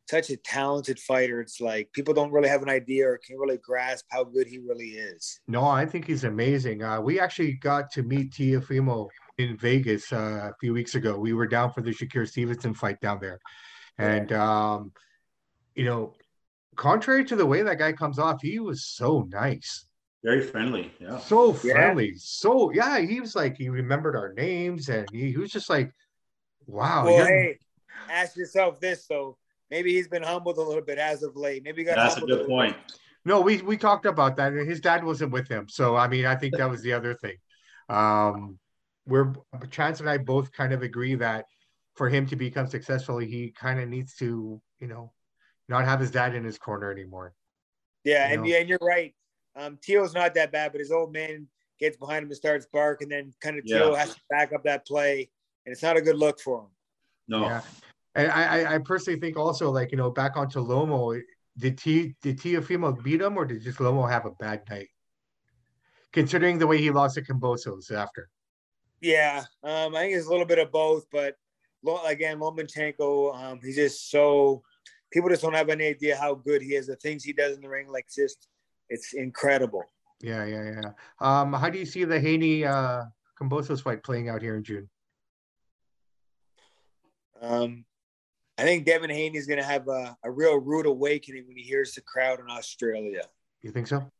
[0.08, 1.40] such a talented fighter.
[1.40, 4.58] It's like people don't really have an idea or can really grasp how good he
[4.58, 5.40] really is.
[5.48, 6.82] No, I think he's amazing.
[6.82, 11.18] Uh, we actually got to meet Teofimo in Vegas uh, a few weeks ago.
[11.18, 13.40] We were down for the Shakur Stevenson fight down there,
[13.98, 14.92] and um,
[15.74, 16.14] you know,
[16.76, 19.86] contrary to the way that guy comes off, he was so nice.
[20.22, 21.18] Very friendly, yeah.
[21.18, 22.16] So friendly, yeah.
[22.16, 22.98] so yeah.
[23.00, 25.92] He was like he remembered our names, and he, he was just like,
[26.66, 27.58] "Wow." Well, hey,
[28.10, 29.36] ask yourself this though:
[29.70, 31.62] maybe he's been humbled a little bit as of late.
[31.62, 32.74] Maybe got that's a good a point.
[32.74, 32.98] Bit.
[33.26, 34.54] No, we we talked about that.
[34.54, 37.36] His dad wasn't with him, so I mean, I think that was the other thing.
[37.90, 38.58] Um,
[39.06, 39.34] we're
[39.70, 41.44] Chance and I both kind of agree that
[41.94, 45.12] for him to become successful, he kind of needs to, you know,
[45.68, 47.34] not have his dad in his corner anymore.
[48.04, 48.48] Yeah, you and know?
[48.48, 49.14] yeah, and you're right.
[49.56, 51.46] Um, Teo's not that bad, but his old man
[51.78, 53.98] gets behind him and starts bark, and then kind of Teo yeah.
[53.98, 55.30] has to back up that play,
[55.64, 56.66] and it's not a good look for him.
[57.28, 57.42] No.
[57.42, 57.60] Yeah.
[58.16, 61.20] And I, I personally think also like you know back onto Lomo,
[61.58, 64.88] did T did Teofimo beat him or did just Lomo have a bad night?
[66.12, 68.28] Considering the way he lost to Kambosos after.
[69.00, 71.36] Yeah, um, I think it's a little bit of both, but
[72.06, 74.62] again, Lomachenko, um, he's just so
[75.14, 76.88] people just don't have any idea how good he is.
[76.88, 78.48] The things he does in the ring, like just
[78.90, 79.84] it's incredible.
[80.20, 80.90] Yeah, yeah, yeah.
[81.20, 83.04] Um, how do you see the Haney uh
[83.40, 84.90] Kambosos fight playing out here in June?
[87.40, 87.84] Um,
[88.58, 91.62] I think Devin Haney is going to have a, a real rude awakening when he
[91.62, 93.22] hears the crowd in Australia.
[93.62, 94.10] You think so?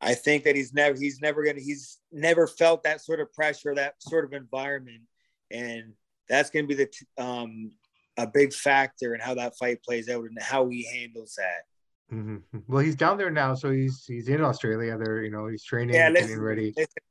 [0.00, 3.74] I think that he's never he's never gonna he's never felt that sort of pressure,
[3.74, 5.02] that sort of environment,
[5.50, 5.92] and
[6.28, 7.72] that's gonna be the um,
[8.18, 12.14] a big factor in how that fight plays out and how he handles that.
[12.14, 12.58] Mm-hmm.
[12.68, 14.98] Well, he's down there now, so he's he's in Australia.
[14.98, 16.74] There, you know, he's training, yeah, listen, getting ready.
[16.76, 17.02] Listen,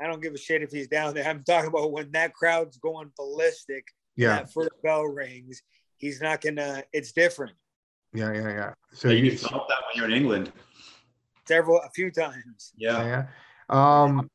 [0.00, 1.28] I don't give a shit if he's down there.
[1.28, 3.84] I'm talking about when that crowd's going ballistic.
[4.16, 5.62] Yeah, that first bell rings.
[5.96, 6.82] He's not gonna.
[6.92, 7.54] It's different.
[8.12, 8.74] Yeah, yeah, yeah.
[8.92, 10.52] So you felt that when you're in England
[11.50, 12.72] several, a few times.
[12.76, 13.04] Yeah.
[13.04, 13.26] yeah.
[13.68, 14.30] Um,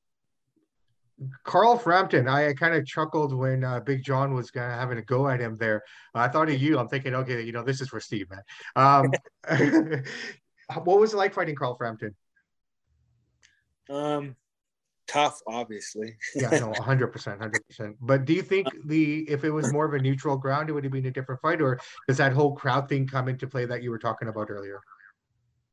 [1.43, 5.27] Carl Frampton, I kind of chuckled when uh, Big John was gonna, having a go
[5.27, 5.83] at him there.
[6.13, 6.77] I thought of you.
[6.77, 8.41] I'm thinking, okay, you know, this is for Steve, man.
[8.75, 9.13] Um,
[10.83, 12.15] what was it like fighting Carl Frampton?
[13.89, 14.35] Um,
[15.07, 16.17] tough, obviously.
[16.35, 17.65] yeah, no, 100, percent 100.
[17.67, 20.73] percent But do you think the if it was more of a neutral ground, it
[20.73, 23.65] would have been a different fight, or does that whole crowd thing come into play
[23.65, 24.81] that you were talking about earlier?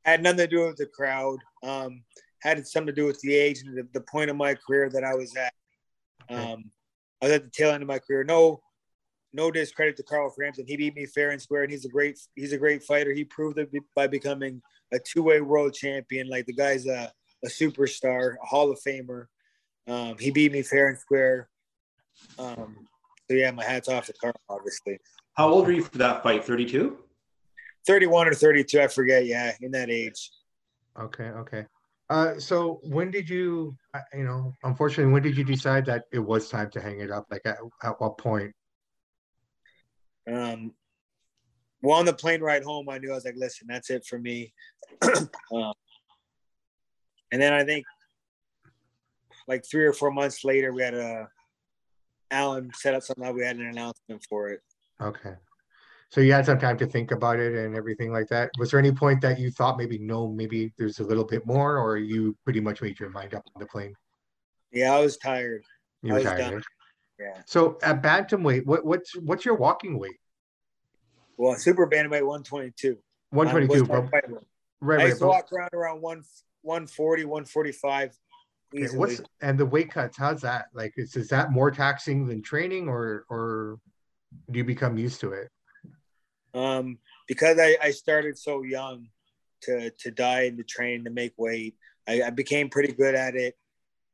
[0.05, 1.39] had nothing to do with the crowd.
[1.63, 2.03] Um,
[2.43, 5.05] had something to do with the age and the, the point of my career that
[5.05, 5.53] I was at.
[6.29, 6.65] Um,
[7.21, 8.25] I was at the tail end of my career.
[8.25, 8.61] No,
[9.33, 10.67] no discredit to Carl Frampton.
[10.67, 13.13] He beat me fair and square, and he's a great he's a great fighter.
[13.13, 14.61] He proved it by becoming
[14.93, 16.29] a two way world champion.
[16.29, 17.13] Like the guy's a,
[17.45, 19.27] a superstar, a Hall of Famer.
[19.87, 21.49] Um, he beat me fair and square.
[22.39, 22.89] Um,
[23.31, 24.99] so yeah, my hats off to Carl, obviously.
[25.35, 26.45] How old were you for that fight?
[26.45, 26.99] Thirty two.
[27.87, 29.27] 31 or 32, I forget.
[29.27, 30.31] Yeah, in that age.
[31.01, 31.67] Okay, okay.
[32.13, 36.19] Uh, so when did you, uh, you know, unfortunately, when did you decide that it
[36.19, 37.27] was time to hang it up?
[37.31, 38.53] Like at, at what point?
[40.31, 40.75] Um,
[41.81, 44.19] well, on the plane ride home, I knew I was like, listen, that's it for
[44.19, 44.53] me.
[45.03, 45.73] um,
[47.33, 47.87] and then I think
[49.49, 51.29] like three or four months later, we had a
[52.31, 53.35] Alan set up something.
[53.35, 54.61] We had an announcement for it.
[55.01, 55.33] Okay.
[56.13, 58.51] So you had some time to think about it and everything like that.
[58.59, 61.79] Was there any point that you thought maybe no, maybe there's a little bit more,
[61.79, 63.95] or you pretty much made your mind up on the plane?
[64.71, 65.65] Yeah, I was tired.
[66.03, 66.53] You were tired.
[66.53, 66.63] Right?
[67.19, 67.43] Yeah.
[67.47, 70.19] So at bantamweight, what what's what's your walking weight?
[71.39, 72.99] Well, super bantamweight 122.
[73.31, 73.87] 122.
[73.87, 74.25] But, right,
[74.83, 75.01] right.
[75.01, 76.25] I used to walk around around one
[76.61, 78.19] 140, 145.
[78.75, 80.19] Okay, what's and the weight cuts?
[80.19, 80.67] How's that?
[80.75, 83.79] Like, is, is that more taxing than training, or or
[84.51, 85.49] do you become used to it?
[86.55, 89.09] Um, because I, I started so young
[89.63, 91.77] to to diet and to train to make weight,
[92.09, 93.55] I, I became pretty good at it.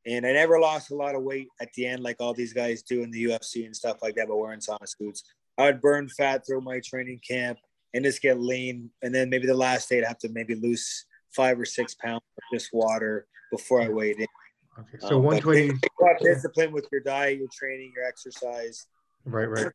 [0.06, 2.82] And I never lost a lot of weight at the end, like all these guys
[2.82, 5.22] do in the UFC and stuff like that, but wearing sauna suits.
[5.58, 7.58] I would burn fat through my training camp
[7.92, 8.90] and just get lean.
[9.02, 12.22] And then maybe the last day I'd have to maybe lose five or six pounds
[12.36, 14.26] of just water before I weighed in.
[14.78, 15.78] Okay, so um, 120.
[16.22, 18.86] Discipline with your diet, your training, your exercise.
[19.24, 19.72] Right, right.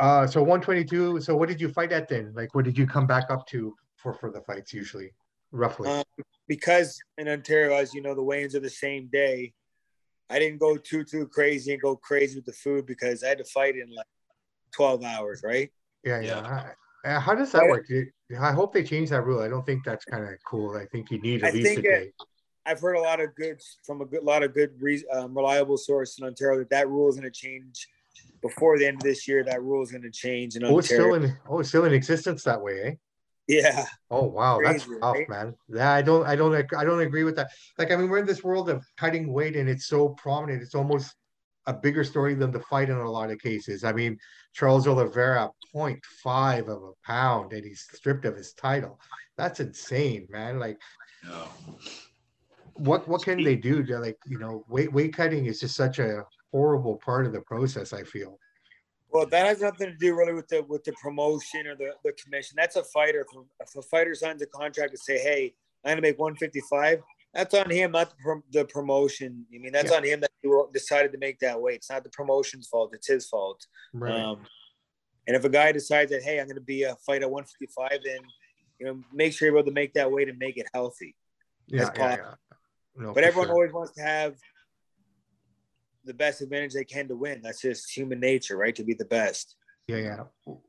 [0.00, 1.20] Uh, so 122.
[1.20, 2.32] So what did you fight at then?
[2.34, 5.12] Like, what did you come back up to for for the fights usually,
[5.52, 5.90] roughly?
[5.90, 6.04] Um,
[6.48, 9.52] because in Ontario, as you know, the weigh-ins are the same day.
[10.30, 13.38] I didn't go too too crazy and go crazy with the food because I had
[13.38, 14.06] to fight in like
[14.74, 15.70] 12 hours, right?
[16.04, 16.70] Yeah, yeah.
[17.04, 17.20] yeah.
[17.20, 17.86] How does that work?
[18.40, 19.42] I hope they change that rule.
[19.42, 20.76] I don't think that's kind of cool.
[20.76, 22.12] I think you need at I least a day.
[22.64, 24.78] I've heard a lot of good from a good, lot of good,
[25.12, 27.88] um, reliable source in Ontario that that rule is going to change
[28.42, 30.56] before the end of this year that rule is going to change.
[30.56, 32.92] In Oh, it's still in oh, it's still in existence that way, eh?
[33.46, 35.28] yeah, Oh wow, that's Crazy, tough, right?
[35.28, 35.54] man.
[35.68, 37.50] Yeah, I don't, I don't, I don't agree with that.
[37.78, 40.62] Like, I mean, we're in this world of cutting weight, and it's so prominent.
[40.62, 41.14] It's almost
[41.66, 43.84] a bigger story than the fight in a lot of cases.
[43.84, 44.18] I mean,
[44.52, 48.98] Charles Oliveira, 0.5 of a pound, and he's stripped of his title.
[49.36, 50.58] That's insane, man.
[50.58, 50.78] Like,
[51.24, 51.48] No.
[52.74, 55.98] what what can they do to like, you know, weight weight cutting is just such
[55.98, 57.92] a horrible part of the process.
[57.92, 58.38] I feel.
[59.12, 62.12] Well, that has nothing to do really with the with the promotion or the, the
[62.12, 62.54] commission.
[62.56, 63.26] That's a fighter.
[63.60, 67.02] If a fighter signs a contract to say, "Hey, I'm gonna make 155,"
[67.34, 69.46] that's on him, not the, the promotion.
[69.54, 69.96] I mean, that's Yeah.
[69.98, 71.76] on him that he decided to make that weight.
[71.76, 72.94] It's not the promotion's fault.
[72.94, 73.66] It's his fault.
[73.92, 74.12] Right.
[74.20, 74.46] Um,
[75.26, 78.20] and if a guy decides that, "Hey, I'm gonna be a fight at 155," then
[78.78, 81.14] you know, make sure you're able to make that weight and make it healthy.
[81.66, 82.34] yeah, yeah, yeah.
[82.96, 83.54] No, But everyone sure.
[83.54, 84.36] always wants to have
[86.04, 87.40] the best advantage they can to win.
[87.42, 88.74] That's just human nature, right?
[88.76, 89.56] To be the best.
[89.86, 90.20] Yeah, yeah.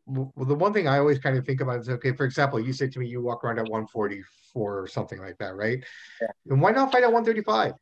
[0.07, 2.73] Well, the one thing I always kind of think about is okay, for example, you
[2.73, 5.83] said to me you walk around at 144 or something like that, right?
[6.21, 6.27] Yeah.
[6.49, 7.73] And why not fight at 135?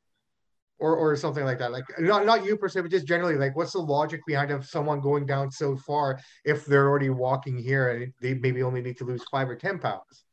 [0.81, 1.71] Or or something like that.
[1.73, 4.65] Like not not you per se, but just generally, like what's the logic behind of
[4.65, 8.97] someone going down so far if they're already walking here and they maybe only need
[8.99, 10.23] to lose five or ten pounds?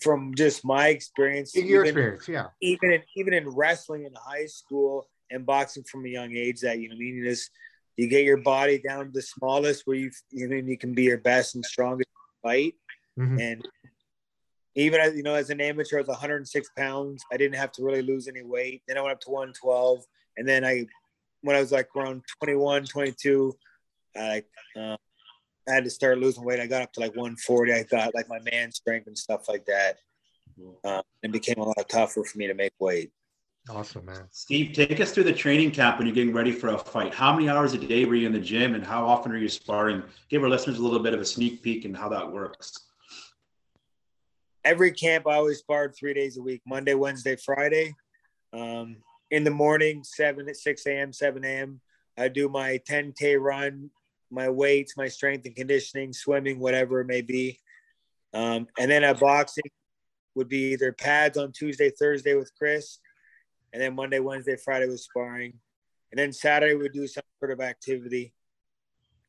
[0.00, 2.46] From just my experience, In your even- experience, yeah.
[2.60, 6.78] even in even in wrestling in high school and boxing from a young age that
[6.78, 7.50] you know what I mean is
[7.96, 11.04] you get your body down to the smallest where you you know you can be
[11.04, 12.08] your best and strongest
[12.42, 12.74] fight.
[13.18, 13.40] Mhm.
[13.40, 13.68] and
[14.74, 17.22] even as you know as an amateur I was 106 pounds.
[17.30, 18.82] I didn't have to really lose any weight.
[18.88, 20.04] Then I went up to 112
[20.36, 20.86] and then I
[21.42, 23.54] when I was like around 21 22
[24.16, 24.44] I
[24.76, 24.96] uh,
[25.68, 26.58] I had to start losing weight.
[26.58, 29.66] I got up to like 140 I got like my man strength and stuff like
[29.66, 29.98] that.
[30.84, 33.10] Uh, and it became a lot tougher for me to make weight
[33.70, 34.26] Awesome, man.
[34.32, 37.14] Steve, take us through the training camp when you're getting ready for a fight.
[37.14, 39.48] How many hours a day were you in the gym and how often are you
[39.48, 40.02] sparring?
[40.28, 42.72] Give our listeners a little bit of a sneak peek and how that works.
[44.64, 47.94] every camp I always sparred three days a week, Monday, Wednesday, Friday.
[48.52, 48.96] Um,
[49.30, 51.80] in the morning, seven at six a.m., seven a.m.
[52.18, 53.90] I do my 10k run,
[54.30, 57.58] my weights, my strength and conditioning, swimming, whatever it may be.
[58.34, 59.70] Um, and then at boxing
[60.34, 62.98] would be either pads on Tuesday, Thursday with Chris,
[63.72, 65.54] and then Monday, Wednesday, Friday was sparring,
[66.10, 68.32] and then Saturday we'd do some sort of activity,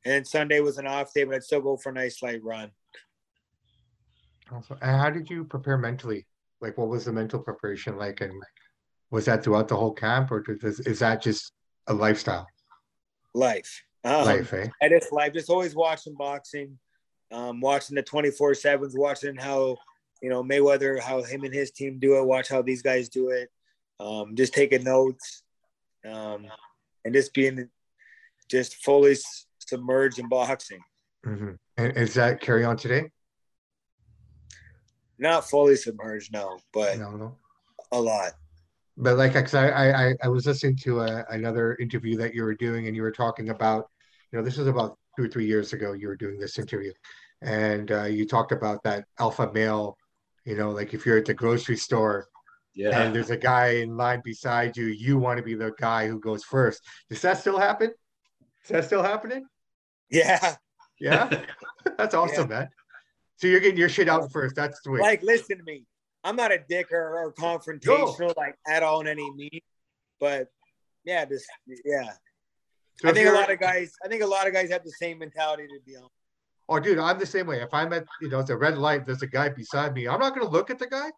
[0.06, 2.44] and then Sunday was an off day, but I'd still go for a nice light
[2.44, 2.72] run.
[4.52, 4.78] Awesome.
[4.82, 6.26] And how did you prepare mentally?
[6.62, 8.22] Like, what was the mental preparation like?
[8.22, 8.34] And
[9.12, 11.54] was that throughout the whole camp, or does, is that just
[11.88, 12.48] a lifestyle?
[13.34, 13.84] Life.
[14.04, 14.68] Um, Life, eh?
[14.82, 16.78] I just like just always watching boxing,
[17.32, 19.78] um, watching the twenty four sevens, watching how
[20.22, 23.30] you know Mayweather, how him and his team do it, watch how these guys do
[23.30, 23.50] it,
[24.00, 25.44] um, just taking notes,
[26.10, 26.46] um,
[27.06, 27.70] and just being
[28.50, 29.16] just fully
[29.60, 30.82] submerged in boxing.
[31.24, 33.10] hmm And is that carry on today?
[35.20, 37.38] Not fully submerged, no, but No, no.
[37.92, 38.34] a lot.
[38.98, 42.44] But like, 'cause I, I, I- I was listening to a, another interview that you
[42.44, 43.90] were doing, and you were talking about,
[44.32, 45.94] you know, this was about two or three years ago.
[45.94, 46.92] You were doing this interview,
[47.42, 49.98] and uh, you talked about that alpha male.
[50.46, 52.28] You know, like if you're at the grocery store
[52.76, 53.02] Yeah.
[53.02, 56.20] and there's a guy in line beside you, you want to be the guy who
[56.20, 56.82] goes first.
[57.10, 57.92] Does that still happen?
[58.64, 59.46] Is that still happening?
[60.10, 60.56] Yeah,
[61.00, 61.44] Yeah,
[61.98, 62.70] that's awesome, man.
[63.38, 64.56] So you're getting your shit out first.
[64.56, 65.02] That's sweet.
[65.02, 65.84] like listen to me.
[66.24, 69.62] I'm not a dick or, or confrontational like at all in any means,
[70.20, 70.48] but
[71.04, 71.46] yeah, just
[71.86, 72.12] yeah.
[73.00, 73.94] So I think a lot of guys.
[74.06, 76.12] I think a lot of guys have the same mentality to be honest.
[76.70, 77.62] Oh, dude, I'm the same way.
[77.62, 80.08] If I'm at, you know, it's a red light, there's a guy beside me.
[80.08, 81.10] I'm not gonna look at the guy,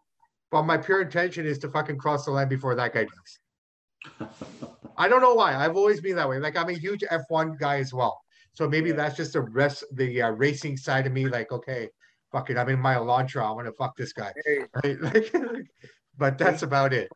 [0.52, 4.30] but my pure intention is to fucking cross the line before that guy does.
[4.98, 5.56] I don't know why.
[5.56, 6.40] I've always been that way.
[6.40, 8.20] Like I'm a huge F1 guy as well.
[8.54, 8.96] So maybe Yeah.
[8.96, 11.28] that's just the rest, the uh, racing side of me.
[11.28, 11.90] Like, okay,
[12.32, 12.58] fuck it.
[12.58, 13.50] I'm in my Elantra.
[13.50, 14.32] I'm gonna fuck this guy.
[14.46, 15.02] Hey, Right?
[15.02, 15.34] Like,
[16.18, 17.10] but that's about it.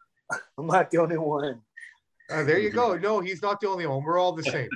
[0.57, 1.61] I'm not the only one.
[2.29, 2.95] Uh, there you go.
[2.97, 4.03] No, he's not the only one.
[4.03, 4.69] We're all the same.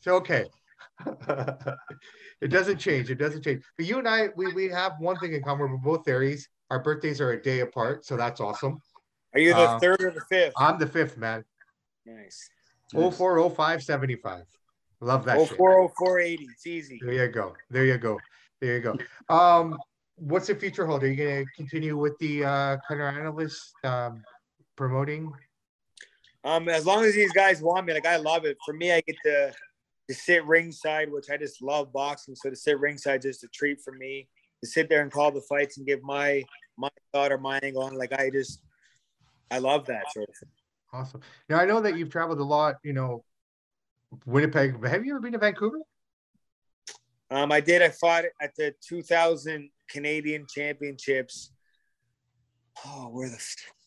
[0.00, 0.46] So okay.
[2.40, 3.10] it doesn't change.
[3.10, 3.62] It doesn't change.
[3.76, 5.70] But you and I, we we have one thing in common.
[5.70, 6.48] We're both Aries.
[6.70, 8.80] Our birthdays are a day apart, so that's awesome.
[9.34, 10.54] Are you the Uh, third or the fifth?
[10.56, 11.44] I'm the fifth man.
[12.04, 12.48] nice.
[12.94, 14.44] Oh four oh five seventy five.
[15.00, 15.38] Love that.
[15.38, 16.44] Oh four oh four eighty.
[16.44, 17.00] It's easy.
[17.02, 17.54] There you go.
[17.70, 18.18] There you go.
[18.60, 18.96] There you go.
[19.28, 19.78] Um,
[20.16, 21.02] what's the future hold?
[21.02, 24.22] Are you gonna continue with the uh kind analyst um
[24.76, 25.32] promoting?
[26.44, 28.56] Um, as long as these guys want me, like I love it.
[28.64, 29.52] For me, I get to
[30.08, 32.34] to sit ringside, which I just love boxing.
[32.36, 34.28] So to sit ringside is just a treat for me.
[34.62, 36.42] To sit there and call the fights and give my
[36.78, 38.62] my thought or my angle on, like I just
[39.50, 40.50] I love that sort of thing.
[40.92, 41.20] Awesome.
[41.48, 43.24] Now I know that you've traveled a lot, you know,
[44.24, 44.84] Winnipeg.
[44.86, 45.78] Have you ever been to Vancouver?
[47.30, 47.82] Um, I did.
[47.82, 51.50] I fought at the 2000 Canadian Championships.
[52.84, 53.44] Oh, where the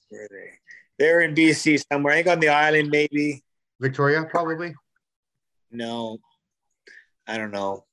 [0.09, 0.51] where are they?
[0.97, 2.13] They're in BC somewhere.
[2.13, 3.43] I think on the island, maybe.
[3.79, 4.73] Victoria, probably.
[5.71, 6.17] No,
[7.27, 7.85] I don't know.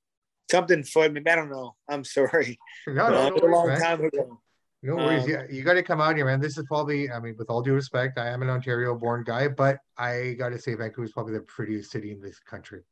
[0.50, 1.12] Something foot.
[1.12, 1.74] Maybe I don't know.
[1.88, 2.58] I'm sorry.
[2.86, 3.80] No, no, no a long man.
[3.80, 4.40] time ago.
[4.82, 5.24] No worries.
[5.24, 6.38] Um, yeah, you got to come out here, man.
[6.40, 9.78] This is probably, I mean, with all due respect, I am an Ontario-born guy, but
[9.98, 12.82] I got to say, Vancouver is probably the prettiest city in this country.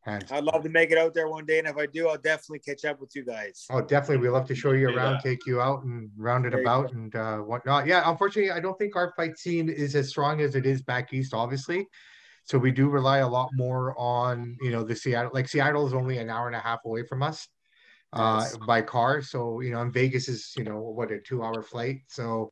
[0.00, 0.24] Hands.
[0.32, 2.60] I'd love to make it out there one day, and if I do, I'll definitely
[2.60, 3.66] catch up with you guys.
[3.70, 4.18] Oh, definitely.
[4.18, 4.96] We'd love to show you Yeah.
[4.96, 7.86] around, take you out and round it about and uh, whatnot.
[7.86, 11.12] Yeah, unfortunately, I don't think our fight scene is as strong as it is back
[11.12, 11.86] east, obviously.
[12.48, 15.92] So we do rely a lot more on, you know, the Seattle, like Seattle is
[15.92, 17.46] only an hour and a half away from us
[18.14, 19.20] uh, by car.
[19.20, 22.00] So, you know, and Vegas is, you know, what, a two hour flight.
[22.06, 22.50] So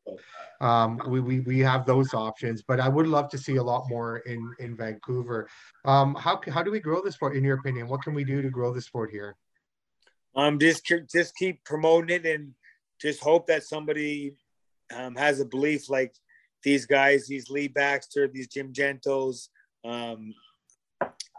[0.61, 3.89] um, we, we, we have those options, but I would love to see a lot
[3.89, 5.49] more in, in Vancouver.
[5.83, 7.87] Um, how, how do we grow the sport, in your opinion?
[7.87, 9.35] What can we do to grow the sport here?
[10.35, 12.53] Um, just just keep promoting it, and
[13.01, 14.35] just hope that somebody
[14.95, 16.13] um, has a belief like
[16.61, 19.49] these guys, these Lee Baxter, these Jim Gentos,
[19.87, 20.33] um,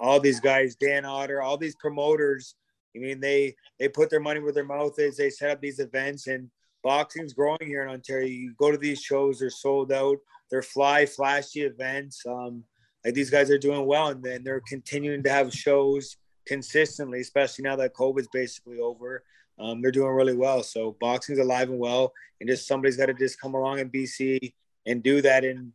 [0.01, 2.55] all these guys, Dan Otter, all these promoters.
[2.97, 5.17] I mean, they they put their money where their mouth is.
[5.17, 6.51] They set up these events, and
[6.83, 8.27] boxing's growing here in Ontario.
[8.27, 10.19] You go to these shows; they're sold out.
[10.51, 12.25] They're fly, flashy events.
[12.27, 12.65] Um,
[13.05, 17.65] like these guys are doing well, and then they're continuing to have shows consistently, especially
[17.65, 19.23] now that COVID's basically over.
[19.61, 20.63] Um, they're doing really well.
[20.63, 24.53] So boxing's alive and well, and just somebody's got to just come along in BC
[24.87, 25.45] and do that.
[25.45, 25.73] And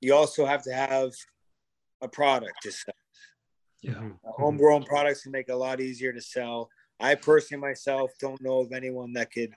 [0.00, 1.12] you also have to have
[2.02, 2.94] a product to sell.
[3.80, 3.94] Yeah.
[3.94, 4.18] Mhm.
[4.24, 6.68] Homegrown products can make it a lot easier to sell.
[7.00, 9.52] I personally myself don't know of anyone that could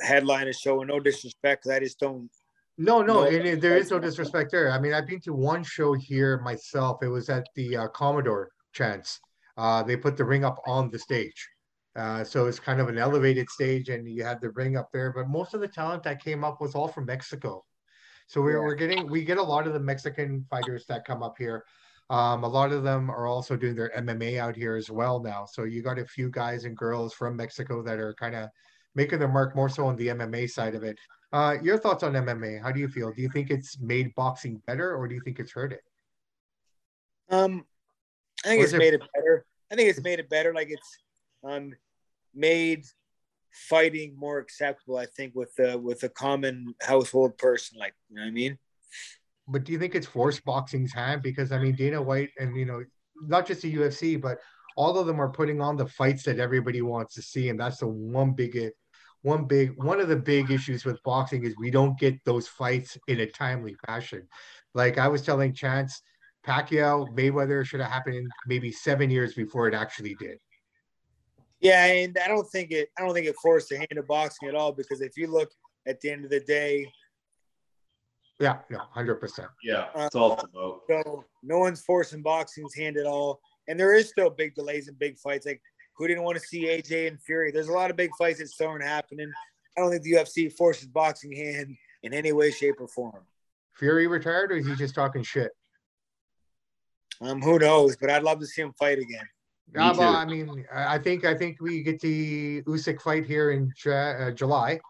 [0.00, 0.80] headline a show.
[0.80, 2.30] And no disrespect, I just don't.
[2.78, 4.70] No, no, No, and it- there is no disrespect there.
[4.70, 7.02] I mean, I've been to one show here myself.
[7.02, 9.20] It was at the uh, Commodore Chance.
[9.58, 11.48] Uh, they put the ring up on the stage.
[11.94, 15.12] Uh, so it's kind of an elevated stage and you had the ring up there,
[15.12, 17.62] but most of the talent that came up was all from Mexico.
[18.32, 18.64] So we're, Yeah.
[18.64, 21.66] we're getting, we get a lot of the Mexican fighters that come up here.
[22.08, 25.44] Um, a lot of them are also doing their MMA out here as well now.
[25.44, 28.48] So you got a few guys and girls from Mexico that are kind of
[28.94, 30.98] making their mark more so on the MMA side of it.
[31.30, 32.62] Uh, your thoughts on MMA?
[32.62, 33.12] How do you feel?
[33.12, 35.82] Do you think it's made boxing better, or do you think it's hurt it?
[37.28, 37.66] Um,
[38.46, 39.44] I think it's it- made it better.
[39.70, 40.54] I think it's made it better.
[40.54, 40.98] Like it's
[41.44, 41.74] um
[42.34, 42.86] made
[43.52, 44.96] fighting more acceptable.
[44.96, 48.58] I think with the with a common household person, like you know what I mean.
[49.48, 51.22] But do you think it's forced boxing's hand?
[51.22, 52.82] Because I mean, Dana White and you know,
[53.26, 54.38] not just the UFC, but
[54.76, 57.78] all of them are putting on the fights that everybody wants to see, and that's
[57.78, 58.58] the one big,
[59.22, 62.96] one big, one of the big issues with boxing is we don't get those fights
[63.08, 64.26] in a timely fashion.
[64.74, 66.02] Like I was telling Chance,
[66.46, 70.38] Pacquiao Mayweather should have happened maybe seven years before it actually did.
[71.62, 72.88] Yeah, and I don't think it.
[72.98, 75.50] I don't think it forced the hand of boxing at all because if you look
[75.86, 76.86] at the end of the day,
[78.40, 79.48] Yeah, no, hundred percent.
[79.62, 79.86] Yeah.
[79.94, 80.82] It's all it's about.
[80.88, 83.40] so no one's forcing boxing's hand at all.
[83.68, 85.46] And there is still big delays and big fights.
[85.46, 85.62] Like
[85.96, 87.52] who didn't want to see AJ and Fury?
[87.52, 89.30] There's a lot of big fights that still aren't happening.
[89.76, 93.24] I don't think the UFC forces boxing hand in any way, shape, or form.
[93.78, 95.50] Fury retired, or is he just talking shit?
[97.20, 97.96] Um, who knows?
[97.96, 99.24] But I'd love to see him fight again.
[99.70, 100.18] Me Yeah, well, too.
[100.18, 103.92] I mean, I I think I think we get the Usyk fight here in Ju-
[103.92, 104.80] uh, July.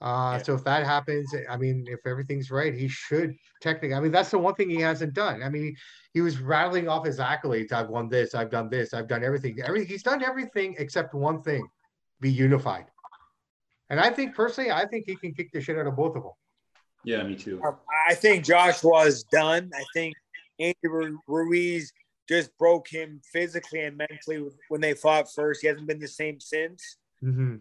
[0.00, 0.42] Uh, Yeah.
[0.42, 3.94] so if that happens, I mean, if everything's right, he should technically.
[3.94, 5.42] I mean, that's the one thing he hasn't done.
[5.42, 5.76] I mean,
[6.12, 7.72] he was rattling off his accolades.
[7.72, 8.34] I've won this.
[8.34, 8.94] I've done this.
[8.94, 9.60] I've done everything.
[9.62, 11.66] Every he's done everything except one thing:
[12.20, 12.86] be unified.
[13.90, 16.22] And I think personally, I think he can kick the shit out of both of
[16.22, 16.32] them.
[17.04, 17.60] Yeah, me too.
[17.62, 17.76] Um,
[18.08, 19.70] I think Joshua is done.
[19.74, 20.14] I think
[20.58, 21.92] Andy Ru- Ruiz
[22.28, 25.60] just broke him physically and mentally when they fought first.
[25.60, 26.96] He hasn't been the same since.
[27.20, 27.56] hmm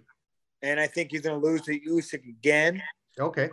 [0.62, 2.82] And I think he's going to lose to Usyk again.
[3.20, 3.50] Okay.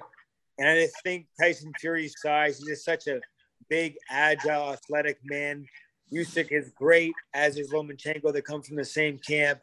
[0.58, 3.20] And I think Tyson Fury's size, he's just such a
[3.68, 5.66] big, agile, athletic man.
[6.12, 8.32] Usyk is great, as is Lomachenko.
[8.32, 9.60] They come from the same camp,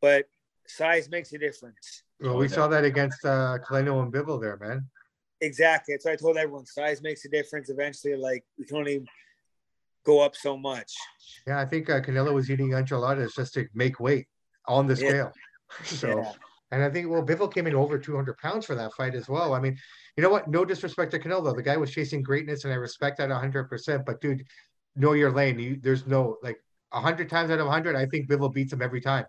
[0.00, 0.28] but
[0.66, 2.02] size makes a difference.
[2.20, 4.88] Well, we saw that against uh, Canelo and Bivol there, man.
[5.40, 5.94] Exactly.
[5.94, 7.68] That's why I told everyone size makes a difference.
[7.68, 9.06] Eventually, like we can only
[10.06, 10.94] go up so much.
[11.46, 14.26] Yeah, I think uh, Canelo was eating enchiladas just to make weight
[14.66, 15.08] on the Yeah.
[15.08, 15.32] scale.
[15.84, 16.32] So, Yeah.
[16.70, 19.52] and I think well, Bivol came in over 200 pounds for that fight as well.
[19.52, 19.76] I mean,
[20.16, 20.48] you know what?
[20.48, 23.68] No disrespect to Canelo, the guy was chasing greatness, and I respect that 100.
[23.68, 24.44] percent But dude,
[24.94, 25.58] know your lane.
[25.58, 26.56] You, there's no like
[26.90, 27.96] 100 times out of 100.
[27.96, 29.26] I think Bivol beats him every time.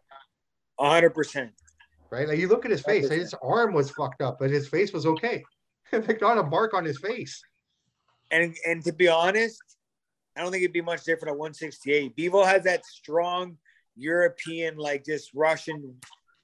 [0.80, 1.52] A hundred percent.
[2.12, 2.28] Right?
[2.28, 3.10] Like you look at his face.
[3.10, 3.12] 100%.
[3.12, 5.44] His arm was fucked up, but his face was okay.
[5.92, 7.42] like not a mark on his face.
[8.30, 9.60] And and to be honest,
[10.38, 12.16] I don't think it'd be much different at 168.
[12.16, 13.58] Bivol has that strong
[13.96, 15.96] European, like just Russian,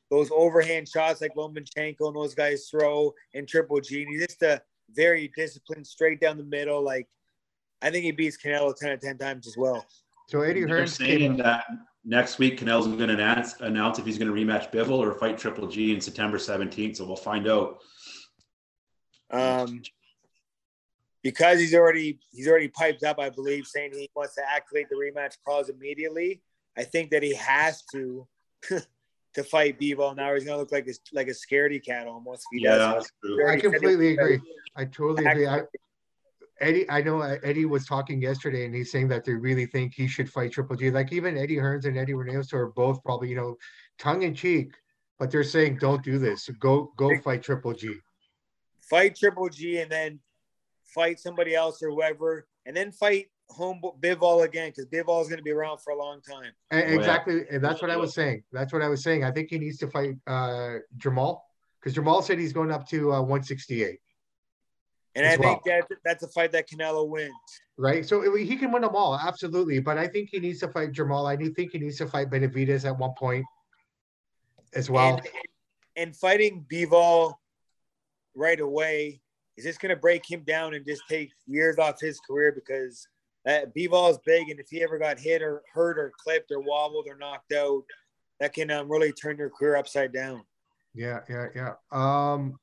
[0.10, 4.02] those overhand shots like Lomachenko and those guys throw in Triple G.
[4.02, 6.84] And he's just a very disciplined, straight down the middle.
[6.84, 7.08] Like
[7.84, 9.86] I think he beats Canelo 10 out of 10 times as well.
[10.30, 11.66] So Eddie They're Hearn's saying that
[12.04, 15.38] next week Canelo's going to announce, announce if he's going to rematch Bivol or fight
[15.38, 16.98] Triple G in September 17th.
[16.98, 17.80] So we'll find out.
[19.32, 19.82] Um,
[21.24, 24.96] because he's already he's already piped up, I believe, saying he wants to activate the
[24.96, 26.42] rematch clause immediately.
[26.78, 28.28] I think that he has to
[28.70, 30.16] to fight Bivol.
[30.16, 32.94] Now he's gonna look like a, like a scaredy cat almost if he Yeah, does.
[32.96, 33.50] that's true.
[33.50, 34.40] I completely agree.
[34.76, 35.48] I totally agree.
[35.48, 35.62] I,
[36.60, 39.94] Eddie, I know uh, Eddie was talking yesterday, and he's saying that they really think
[39.94, 40.92] he should fight Triple G.
[40.92, 43.58] Like even Eddie Hearns and Eddy Reynoso are both probably, you know,
[43.98, 44.74] tongue in cheek,
[45.20, 46.50] but they're saying don't do this.
[46.60, 47.96] Go go fight Triple G.
[48.82, 50.20] Fight Triple G and then
[50.84, 55.38] fight somebody else or whoever, and then fight home Bivol again because Bivol is going
[55.38, 56.52] to be around for a long time.
[56.72, 58.44] And exactly, and that's what I was saying.
[58.52, 59.24] That's what I was saying.
[59.24, 61.46] I think he needs to fight uh Jamal
[61.80, 64.00] because Jamal said he's going up to uh, 168,
[65.16, 67.34] And As I think that that's a fight that Canelo wins.
[67.78, 68.06] right?
[68.06, 69.80] So it- he can win them all, absolutely.
[69.80, 71.28] But I think he needs to fight Jamal.
[71.28, 73.46] I do think he needs to fight Benavidez at one point
[74.74, 75.18] as well.
[75.18, 75.28] And,
[75.98, 77.34] and fighting Bivol
[78.34, 79.22] right away
[79.58, 83.08] is this going to break him down and just take years off his career because
[83.46, 86.62] that Bivol is big, and if he ever got hit or hurt or clipped or
[86.62, 87.84] wobbled or knocked out,
[88.40, 90.44] that can um, really turn your career upside down.
[90.94, 91.74] Yeah, yeah, yeah.
[91.92, 92.60] Um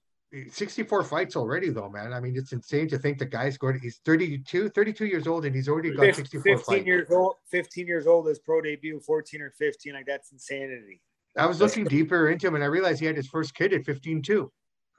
[0.50, 2.12] 64 fights already though, man.
[2.12, 5.44] I mean, it's insane to think the guy's going to, he's 32, 32 years old
[5.44, 6.86] and he's already got 64 15 fights.
[6.86, 11.02] years old, 15 years old, his pro debut, 14 or 15, like that's insanity.
[11.36, 13.84] I was looking deeper into him and I realized he had his first kid at
[13.84, 14.52] 15 too.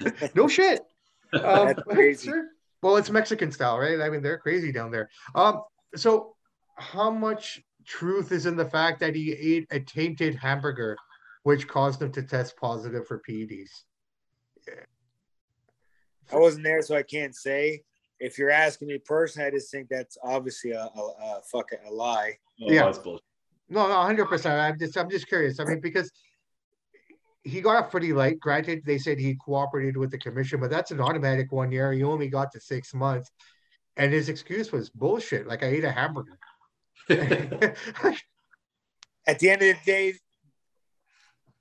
[0.34, 0.80] No shit.
[1.32, 2.32] Um, That's crazy.
[2.82, 4.00] Well, it's Mexican style, right?
[4.00, 5.08] I mean, they're crazy down there.
[5.34, 5.62] Um,
[5.94, 6.36] so
[6.76, 10.96] how much truth is in the fact that he ate a tainted hamburger,
[11.42, 13.70] which caused him to test positive for PEDs?
[16.32, 17.82] I wasn't there, so I can't say.
[18.20, 21.92] If you're asking me personally, I just think that's obviously a, a, a fucking a
[21.92, 22.32] lie.
[22.62, 22.92] Oh, Yeah.
[23.70, 24.58] No, no, hundred percent.
[24.58, 25.60] I'm just, I'm just curious.
[25.60, 26.10] I mean, because
[27.48, 28.38] he got off pretty late.
[28.40, 31.92] Granted, they said he cooperated with the commission, but that's an automatic one year.
[31.92, 33.30] He only got to six months,
[33.96, 35.46] and his excuse was bullshit.
[35.46, 36.38] Like I ate a hamburger.
[39.26, 40.14] At the end of the day,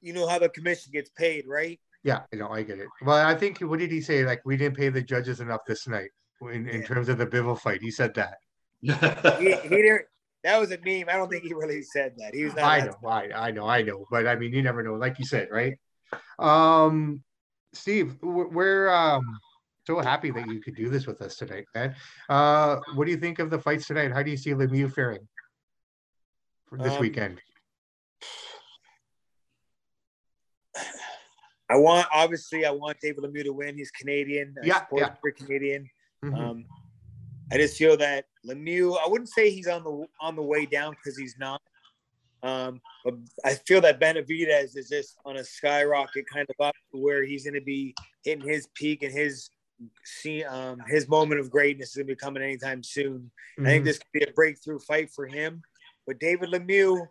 [0.02, 1.80] you know how the commission gets paid, right?
[2.04, 2.88] yeah, I know, I get it.
[3.02, 4.24] Well, I think what did he say?
[4.26, 6.10] Like we didn't pay the judges enough this night
[6.42, 6.88] in, in Yeah.
[6.88, 7.82] terms of the Bivol fight.
[7.82, 8.38] He said that.
[9.40, 10.06] He, he didn't.
[10.48, 11.10] That was a meme.
[11.10, 12.34] I don't think he really said that.
[12.34, 12.64] He was not.
[12.64, 14.94] I know, I, I know, I know, but I mean, you never know.
[14.94, 15.74] Like you said, right?
[16.40, 17.22] Um,
[17.74, 19.40] Steve, we're, um
[19.86, 21.96] so happy that you could do this with us tonight, man.
[22.30, 24.14] Uh, what do you think of the fights tonight?
[24.14, 25.28] How do you see Lemieux faring
[26.70, 27.42] for this Um, weekend?
[31.70, 33.76] I want obviously I want David Lemieux to win.
[33.76, 34.56] He's Canadian.
[34.64, 35.16] I Yeah, yeah.
[35.20, 35.90] for Canadian.
[36.24, 36.38] Mhm.
[36.38, 36.66] Um,
[37.52, 38.98] I just feel that Lemieux.
[39.04, 41.62] I wouldn't say he's on the on the way down because he's not.
[42.44, 46.98] Um, but I feel that Benavidez is just on a skyrocket kind of up to
[47.02, 49.50] where he's going to be hitting his peak and his
[50.04, 53.32] see um, his moment of greatness is going to be coming anytime soon.
[53.60, 53.86] I think Mhm.
[53.86, 55.62] this could be a breakthrough fight for him.
[56.06, 57.08] But David Lemieux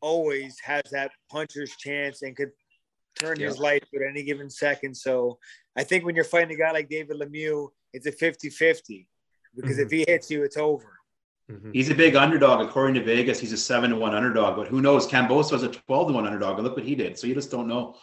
[0.00, 2.52] always has that puncher's chance and could
[3.14, 4.96] turn his life at any given second.
[4.96, 5.38] So
[5.76, 9.08] I think when you're fighting a guy like David Lemieux, it's a 50 50
[9.56, 10.98] because if he hits you, it's over.
[11.50, 11.74] Mhm.
[11.74, 12.66] He's a big underdog.
[12.66, 14.56] According to Vegas, he's a seven to one underdog.
[14.56, 15.06] But who knows?
[15.06, 17.18] Kambosos was a twelve to one underdog, and look what he did.
[17.18, 17.96] So you just don't know.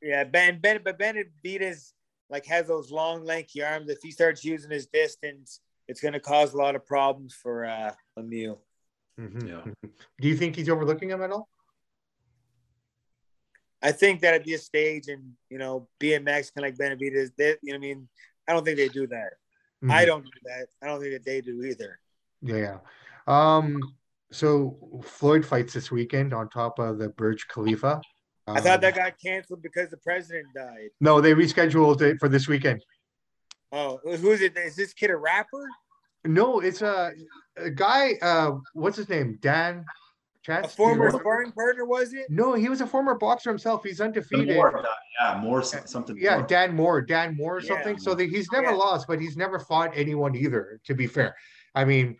[0.00, 1.92] Yeah, Ben, Ben, but Benavidez
[2.30, 3.88] like has those long, lanky arms.
[3.90, 7.64] If he starts using his distance, it's going to cause a lot of problems for
[7.64, 8.58] uh, Lemieux.
[9.18, 9.48] Mhm.
[9.48, 9.90] Yeah.
[10.20, 11.48] Do you think he's overlooking him at all?
[13.82, 17.72] I think that at this stage, and you know, being Mexican like Benavidez, they, you
[17.72, 18.08] know, what I mean,
[18.48, 19.34] I don't think they do that.
[19.88, 20.06] I Mhm.
[20.06, 20.68] don't do that.
[20.82, 22.00] I don't think that they do either.
[22.40, 22.78] Yeah.
[23.26, 23.78] Um.
[24.30, 28.00] So Floyd fights this weekend on top of the Burj Khalifa.
[28.46, 30.90] I thought Um, that got canceled because the president died.
[31.00, 32.82] No, they rescheduled it for this weekend.
[33.70, 34.56] Oh, who's it?
[34.56, 35.68] Is this kid a rapper?
[36.24, 37.12] No, it's a,
[37.56, 38.14] a guy.
[38.22, 39.38] Uh, what's his name?
[39.40, 39.84] Dan.
[40.48, 40.66] Chance?
[40.72, 42.26] A former Do sparring partner, was it?
[42.30, 43.84] No, he was a former boxer himself.
[43.84, 44.56] He's undefeated.
[44.56, 44.84] More, uh,
[45.20, 46.16] yeah, more some- something.
[46.18, 46.46] Yeah, more.
[46.46, 47.68] Dan Moore, Dan Moore or Yeah.
[47.68, 47.98] something.
[47.98, 48.76] So that he's never Yeah.
[48.76, 50.80] lost, but he's never fought anyone either.
[50.84, 51.36] To be fair,
[51.74, 52.18] I mean,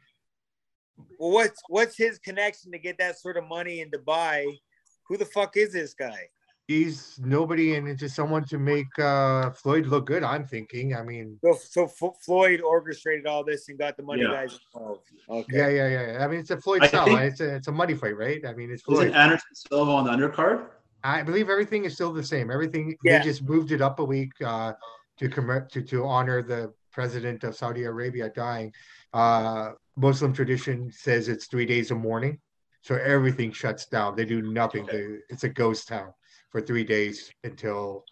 [1.18, 4.58] Well, what's what's his connection to get that sort of money in Dubai?
[5.04, 6.28] Who the fuck is this guy?
[6.68, 10.22] He's nobody, and it's just someone to make uh, Floyd look good.
[10.22, 10.94] I'm thinking.
[10.94, 14.28] I mean, So, so F- Floyd orchestrated all this and got the money Yeah.
[14.32, 15.08] guys involved.
[15.28, 15.56] Okay.
[15.56, 16.24] yeah, yeah, yeah.
[16.24, 17.06] I mean, it's a Floyd I style.
[17.06, 18.44] think- It's a it's a money fight, right?
[18.46, 19.06] I mean, it's Floyd.
[19.08, 20.66] Isn't Anderson Silva on the undercard?
[21.02, 22.50] I believe everything is still the same.
[22.50, 23.18] Everything Yeah.
[23.18, 24.74] they just moved it up a week uh,
[25.18, 28.72] to commemorate to to honor the president of Saudi Arabia dying.
[29.14, 32.38] Uh, Muslim tradition says it's three days of mourning,
[32.82, 34.14] so everything shuts down.
[34.16, 34.84] They do nothing.
[34.84, 34.96] Okay.
[34.98, 36.12] They, it's a ghost town
[36.50, 38.04] for three days until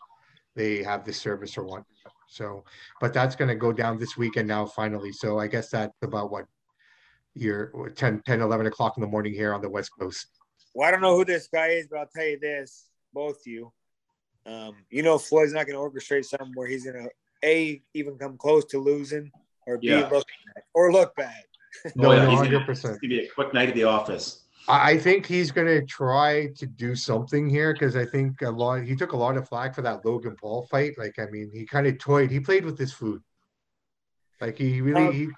[0.54, 1.84] they have the service or what.
[2.26, 2.64] So,
[3.00, 5.12] but that's going to go down this weekend now finally.
[5.12, 6.46] So I guess that's about what
[7.34, 10.26] your 10, 10, 11 o'clock in the morning here on the West Coast.
[10.74, 13.72] Well, I don't know who this guy is, but I'll tell you this, both you.
[14.44, 17.10] Um, you know, Floyd's not going to orchestrate something where he's going to
[17.44, 19.30] a even come close to losing,
[19.66, 20.08] or b Yeah.
[20.08, 20.26] look
[20.74, 21.42] or look bad.
[21.94, 22.70] No, Oh, yeah, no, 100%.
[22.70, 24.45] It's gonna be a quick night at the office.
[24.68, 28.82] I I think he's gonna try to do something here because I think a lot
[28.82, 30.98] he took a lot of flack for that Logan Paul fight.
[30.98, 33.22] Like, I mean, he kind of toyed, he played with his food.
[34.40, 35.28] Like he really Um, he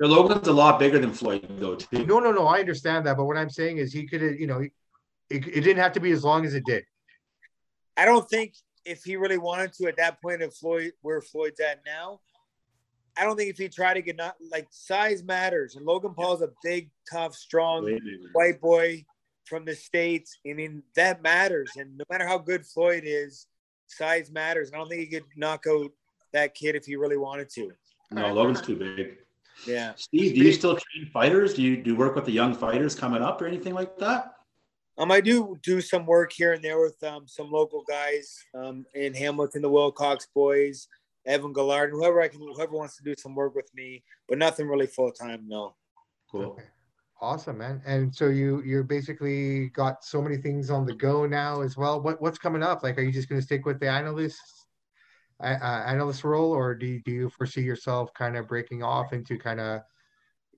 [0.00, 1.76] Your Logan's a lot bigger than Floyd, though.
[1.76, 2.06] Too.
[2.06, 4.46] no no no, I understand that, but what I'm saying is he could have, you
[4.46, 4.72] know, it,
[5.30, 6.84] it didn't have to be as long as it did.
[7.96, 8.54] I don't think
[8.84, 12.20] if he really wanted to at that point of Floyd, where Floyd's at now,
[13.18, 15.76] I don't think if he tried to get not like size matters.
[15.76, 17.98] And Logan Paul's a big, tough, strong
[18.32, 19.04] white boy
[19.44, 20.38] from the states.
[20.48, 21.70] I mean, that matters.
[21.76, 23.46] And no matter how good Floyd is,
[23.86, 24.70] size matters.
[24.72, 25.90] I don't think he could knock out
[26.32, 27.72] that kid if he really wanted to.
[28.10, 29.18] No, Logan's too big.
[29.66, 29.92] Yeah.
[29.96, 31.54] Steve, do you still train fighters?
[31.54, 34.34] Do you do you work with the young fighters coming up or anything like that?
[34.98, 38.84] Um, I do do some work here and there with um, some local guys um,
[38.94, 40.88] in Hamilton, the Wilcox boys,
[41.28, 44.66] Evan Gallard, whoever I can, whoever wants to do some work with me, but nothing
[44.66, 45.44] really full time.
[45.46, 45.74] No.
[46.30, 46.42] Cool.
[46.42, 46.64] Okay.
[47.20, 47.82] Awesome, man.
[47.84, 52.00] And so you you're basically got so many things on the go now as well.
[52.00, 52.82] What what's coming up?
[52.82, 54.40] Like, are you just gonna stick with the analyst
[55.40, 59.12] uh, uh, analyst role, or do you, do you foresee yourself kind of breaking off
[59.12, 59.82] into kind of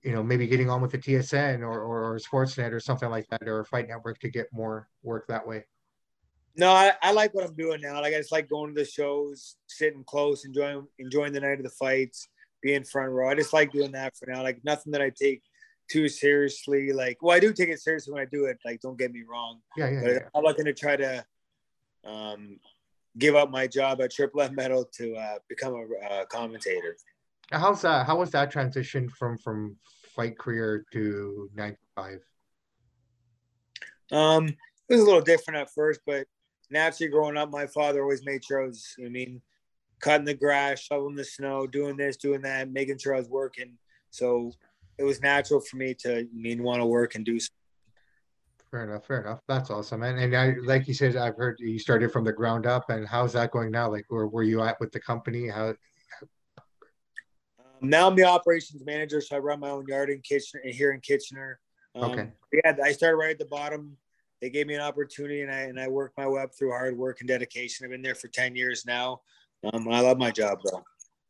[0.03, 3.27] you know maybe getting on with the TSN or, or or Sportsnet or something like
[3.29, 5.65] that, or Fight Network to get more work that way?
[6.55, 8.01] No, I, I like what I'm doing now.
[8.01, 11.63] Like I just like going to the shows, sitting close, enjoying enjoying the night of
[11.63, 12.27] the fights,
[12.61, 13.29] being front row.
[13.29, 14.43] I just like doing that for now.
[14.43, 15.43] Like nothing that I take
[15.89, 16.91] too seriously.
[16.91, 18.57] Like well, I do take it seriously when I do it.
[18.65, 20.19] Like don't get me wrong, Yeah, yeah, but yeah.
[20.35, 21.25] I'm not going to try to
[22.05, 22.59] um,
[23.17, 26.97] give up my job at Triple M Metal to uh, become a uh, commentator.
[27.51, 28.05] How's that?
[28.05, 29.77] How was that transition from from
[30.15, 32.19] fight career to nine to five?
[34.11, 36.27] Um, it was a little different at first, but
[36.71, 39.41] naturally growing up, my father always made sure I was, I mean,
[39.99, 43.77] cutting the grass, shoveling the snow, doing this, doing that, making sure I was working.
[44.09, 44.51] So
[44.97, 47.39] it was natural for me to I mean want to work and do.
[47.39, 47.55] Something.
[48.69, 49.05] Fair enough.
[49.05, 49.39] Fair enough.
[49.47, 50.17] That's awesome, man.
[50.17, 52.89] And I, like you said, I've heard you started from the ground up.
[52.89, 53.91] And how's that going now?
[53.91, 55.49] Like, where were you at with the company?
[55.49, 55.69] How?
[55.69, 55.75] Um,
[57.81, 61.01] now I'm the operations manager, so I run my own yard in Kitchener here in
[61.01, 61.59] Kitchener.
[61.95, 62.31] Um, Okay.
[62.53, 63.97] Yeah, I started right at the bottom.
[64.41, 66.97] They gave me an opportunity, and I and I worked my way up through hard
[66.97, 67.85] work and dedication.
[67.85, 69.21] I've been there for ten years now.
[69.71, 70.83] Um, I love my job, though.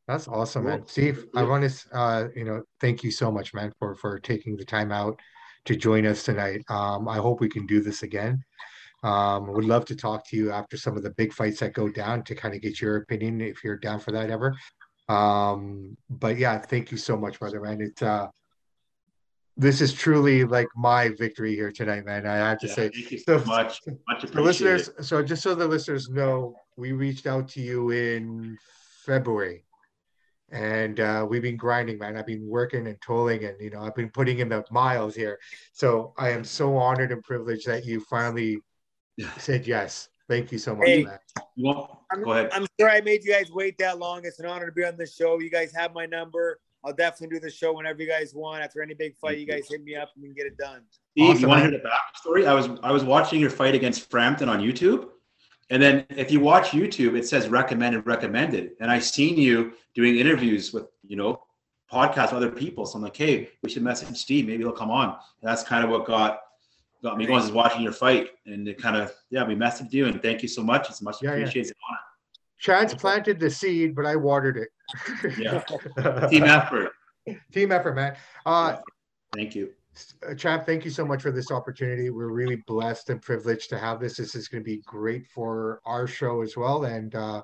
[0.08, 0.80] That's awesome, man.
[0.80, 0.88] Cool.
[0.88, 4.56] Steve, I want to, uh, you know, thank you so much, man, for for taking
[4.56, 5.20] the time out
[5.66, 6.64] to join us tonight.
[6.70, 8.44] Um, I hope we can do this again.
[9.04, 11.90] Um, would love to talk to you after some of the big fights that go
[11.90, 14.56] down to kind of get your opinion if you're down for that ever.
[15.10, 17.82] Um, but yeah, thank you so much, brother, man.
[17.82, 18.28] It's uh,
[19.58, 22.26] this is truly like my victory here tonight, man.
[22.26, 23.82] I have to Yeah, say, thank you so- so much.
[24.08, 24.44] Much the appreciated.
[24.44, 28.58] listeners so just so the listeners know we reached out to you in
[29.06, 29.64] february
[30.52, 33.96] and uh, we've been grinding man i've been working and tolling and you know i've
[33.96, 35.40] been putting in the miles here
[35.74, 38.60] so i am so honored and privileged that you finally
[39.18, 39.32] Yeah.
[39.38, 41.04] said yes thank you so much Hey.
[41.04, 41.20] man
[41.56, 42.50] You want- I'm, Go ahead.
[42.54, 44.26] I'm sure I made you guys wait that long.
[44.26, 45.40] It's an honor to be on the show.
[45.40, 46.60] You guys have my number.
[46.84, 48.64] I'll definitely do the show whenever you guys want.
[48.64, 50.82] After any big fight, you guys hit me up and we can get it done.
[51.12, 52.48] Steve, Awesome, you want to hear the backstory?
[52.48, 55.10] I was I was watching your fight against Frampton on YouTube,
[55.70, 60.18] and then if you watch YouTube, it says recommended, recommended, and I seen you doing
[60.18, 61.44] interviews with you know
[61.92, 62.86] podcasts with other people.
[62.86, 64.48] So I'm like, hey, we should message Steve.
[64.48, 65.10] Maybe he'll come on.
[65.10, 65.16] And
[65.50, 66.40] that's kind of what got
[67.04, 67.44] got me going.
[67.44, 70.48] Is watching your fight, and it kind of yeah, we messaged you, and thank you
[70.48, 70.90] so much.
[70.90, 71.36] It's much Yeah, yeah.
[71.42, 71.70] appreciated.
[71.70, 71.98] It's an
[72.62, 74.70] chance planted the seed but i watered it
[75.38, 75.64] Yeah.
[76.30, 76.92] Team effort.
[77.52, 78.16] team effort man
[78.48, 78.78] uh
[79.34, 79.72] Thank you.
[80.28, 82.10] Uh, Champ, thank you so much for this opportunity.
[82.10, 84.18] We're really blessed and privileged to have this.
[84.18, 86.84] This is going to be great for our show as well.
[86.84, 87.42] And, uh,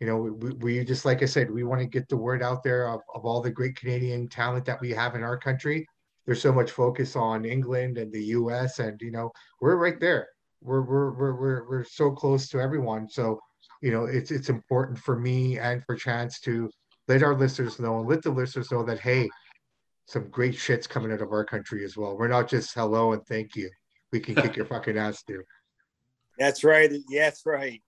[0.00, 2.62] you know, we, we just, like I said, we want to get the word out
[2.62, 5.86] there of, of all the great Canadian talent that we have in our country.
[6.24, 9.30] There's so much focus on England and the US, and, you know,
[9.60, 10.28] we're right there.
[10.60, 13.08] we're we're we're we're, we're so close to everyone.
[13.08, 13.40] So
[13.82, 16.70] you know, it's it's important for me and for Chance to
[17.08, 19.28] let our listeners know and let the listeners know that hey,
[20.06, 22.16] some great shit's coming out of our country as well.
[22.16, 23.70] We're not just hello and thank you.
[24.12, 25.42] We can kick your fucking ass too.
[26.38, 26.90] That's right.
[27.12, 27.82] That's right.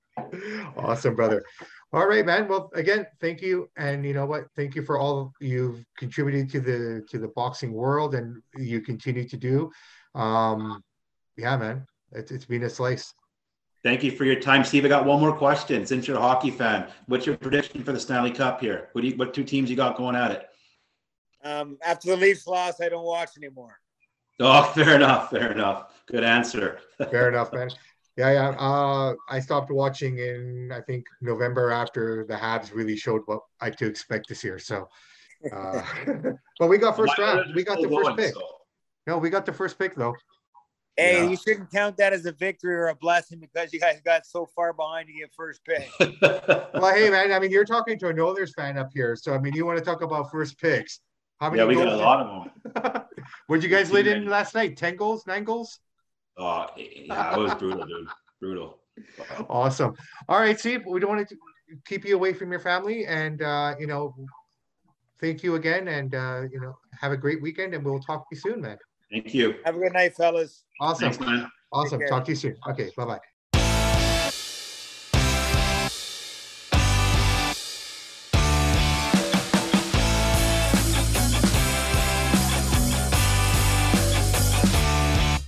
[0.77, 1.45] Awesome, brother.
[1.93, 2.49] All right, man.
[2.49, 4.45] Well, again, thank you, and you know what?
[4.57, 9.27] Thank you for all you've contributed to the to the boxing world, and you continue
[9.29, 9.71] to do.
[10.15, 10.83] Um,
[11.37, 13.15] yeah, man, it's it's been a slice.
[13.85, 14.85] Thank you for your time, Steve.
[14.85, 15.87] I got one more question.
[15.87, 18.89] Since you're a hockey fan, what's your prediction for the Stanley Cup here?
[18.93, 20.49] What do you, what two teams you got going at it?
[21.45, 23.79] Um, after the Leafs loss, I don't watch anymore.
[24.41, 25.31] Oh, fair enough.
[25.31, 25.93] Fair enough.
[26.07, 26.81] Good answer.
[27.11, 27.71] fair enough, man.
[28.17, 28.49] Yeah, yeah.
[28.59, 33.71] Uh, I stopped watching in I think November after the Habs really showed what I
[33.71, 34.59] to expect this year.
[34.59, 34.89] So,
[35.53, 35.83] uh,
[36.59, 37.55] but we got first round.
[37.55, 38.35] We got the first pick.
[39.07, 40.17] No, we got the first pick though.
[40.99, 41.31] Hey, yeah.
[41.31, 44.47] you shouldn't count that as a victory or a blessing because you guys got so
[44.57, 45.89] far behind to get first pick.
[46.21, 49.39] well, hey man, I mean you're talking to a Oilers fan up here, so I
[49.39, 50.99] mean you want to talk about first picks.
[51.41, 51.63] How many?
[51.63, 53.03] Yeah, we got a lot of them.
[53.47, 54.77] What'd you guys lead in last night?
[54.77, 55.79] Ten goals, nine goals?
[56.37, 58.09] Oh, yeah, it was brutal, dude.
[58.41, 58.79] Brutal.
[59.49, 59.95] Awesome.
[60.29, 60.83] All right, Steve.
[60.85, 61.37] We don't want to
[61.87, 64.17] keep you away from your family, and uh, you know,
[65.21, 68.35] thank you again, and uh, you know, have a great weekend, and we'll talk to
[68.35, 68.79] you soon, man.
[69.11, 69.55] Thank you.
[69.65, 70.65] Have a good night, fellas.
[70.81, 71.13] Awesome.
[71.13, 72.01] Thanks, awesome.
[72.09, 72.57] Talk to you soon.
[72.69, 72.91] Okay.
[72.97, 73.19] Bye bye.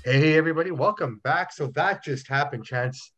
[0.03, 1.53] Hey, everybody, welcome back.
[1.53, 3.13] So that just happened, Chance.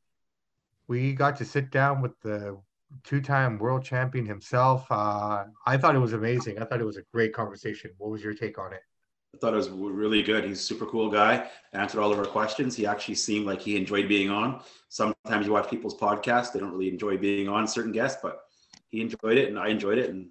[0.89, 2.61] We got to sit down with the
[3.05, 4.85] two time world champion himself.
[4.91, 6.59] Uh, I thought it was amazing.
[6.59, 7.93] I thought it was a great conversation.
[7.97, 8.83] What was your take on it?
[9.35, 10.45] I thought it was really good.
[10.45, 11.49] He's a super cool guy.
[11.73, 12.77] Answered all of our questions.
[12.77, 14.61] He actually seemed like he enjoyed being on.
[14.89, 18.43] Sometimes you watch people's podcasts, they don't really enjoy being on certain guests, but
[18.89, 20.11] he enjoyed it and I enjoyed it.
[20.11, 20.29] And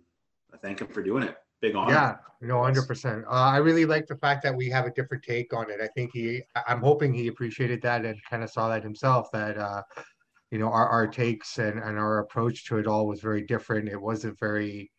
[0.54, 1.90] I thank him for doing it big on.
[1.90, 3.24] Yeah, no, hundred percent.
[3.26, 5.80] Uh, I really like the fact that we have a different take on it.
[5.82, 9.32] I think he, I'm hoping he appreciated that and kind of saw that himself.
[9.32, 9.84] That uh,
[10.50, 13.90] you know, our our takes and and our approach to it all was very different.
[13.90, 14.92] It wasn't very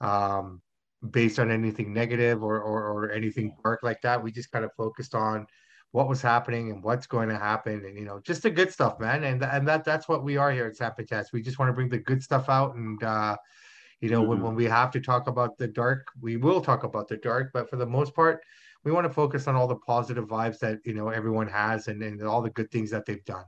[0.00, 0.62] um
[1.10, 4.22] based on anything negative or, or, or anything dark like that.
[4.22, 5.46] We just kind of focused on
[5.92, 9.00] what was happening and what's going to happen and you know just the good stuff
[9.00, 11.72] man and and that that's what we are here at Sapin we just want to
[11.72, 13.36] bring the good stuff out and uh
[14.00, 14.30] you know, mm-hmm.
[14.30, 17.50] when, when we have to talk about the dark, we will talk about the dark,
[17.52, 18.42] but for the most part,
[18.82, 22.02] we want to focus on all the positive vibes that you know everyone has and,
[22.02, 23.44] and all the good things that they've done.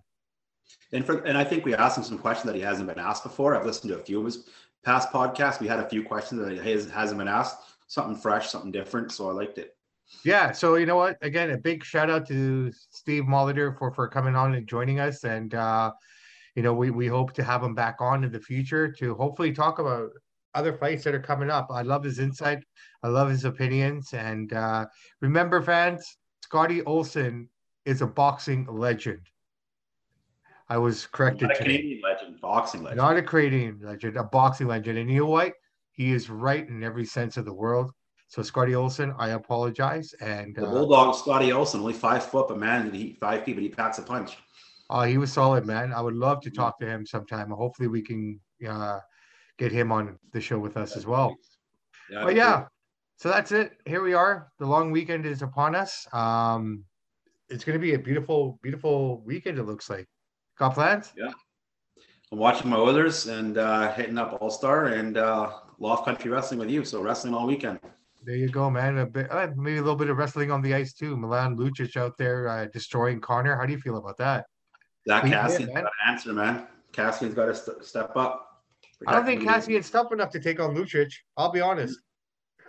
[0.93, 3.23] And for and I think we asked him some questions that he hasn't been asked
[3.23, 3.57] before.
[3.57, 4.51] I've listened to a few of his
[4.85, 5.61] past podcasts.
[5.61, 7.59] We had a few questions that he hasn't been asked,
[7.89, 9.13] something fresh, something different.
[9.13, 9.77] So I liked it.
[10.25, 10.53] Yeah.
[10.53, 11.17] So you know what?
[11.23, 15.25] Again, a big shout out to Steve Molitor for for coming on and joining us.
[15.25, 15.93] And uh,
[16.55, 19.53] you know, we we hope to have him back on in the future to hopefully
[19.53, 20.11] talk about
[20.55, 21.69] other fights that are coming up.
[21.71, 22.63] I love his insight.
[23.03, 24.13] I love his opinions.
[24.13, 24.87] And uh,
[25.21, 27.49] remember, fans, Scotty Olson
[27.85, 29.27] is a boxing legend.
[30.73, 32.97] I was corrected Not a Canadian legend, boxing legend.
[32.97, 34.97] Not a Canadian legend, a boxing legend.
[34.97, 35.53] And you know what?
[35.91, 37.91] He is right in every sense of the world.
[38.29, 40.15] So Scotty Olson, I apologize.
[40.23, 43.63] And the uh, Bulldog Scotty Olson, only five foot, but man, he five feet, but
[43.63, 44.39] he packs a punch.
[44.89, 45.93] Oh, he was solid, man.
[45.93, 47.51] I would love to talk to him sometime.
[47.51, 49.01] Hopefully, we can uh,
[49.59, 51.37] get him on the show with us as well.
[52.11, 52.65] Yeah, but yeah,
[53.19, 53.73] so that's it.
[53.85, 54.49] Here we are.
[54.59, 56.07] The long weekend is upon us.
[56.15, 56.85] Um,
[57.51, 59.59] it's going to be a beautiful, beautiful weekend.
[59.59, 60.09] It looks like.
[60.59, 61.13] Got plans?
[61.17, 61.31] Yeah.
[62.31, 66.61] I'm watching my Oilers and uh, hitting up All Star and uh, Loft Country Wrestling
[66.61, 66.85] with you.
[66.85, 67.79] So wrestling all weekend.
[68.25, 68.99] There you go, man.
[68.99, 71.17] A bit, uh, maybe a little bit of wrestling on the ice too.
[71.17, 73.57] Milan Lucic out there uh, destroying Connor.
[73.57, 74.47] How do you feel about that?
[75.07, 76.67] That Kassian's got to answer, man.
[76.93, 78.63] Kassian's got to st- step up.
[79.07, 81.13] I don't think Kassian's tough enough to take on Lucic.
[81.37, 81.99] I'll be honest.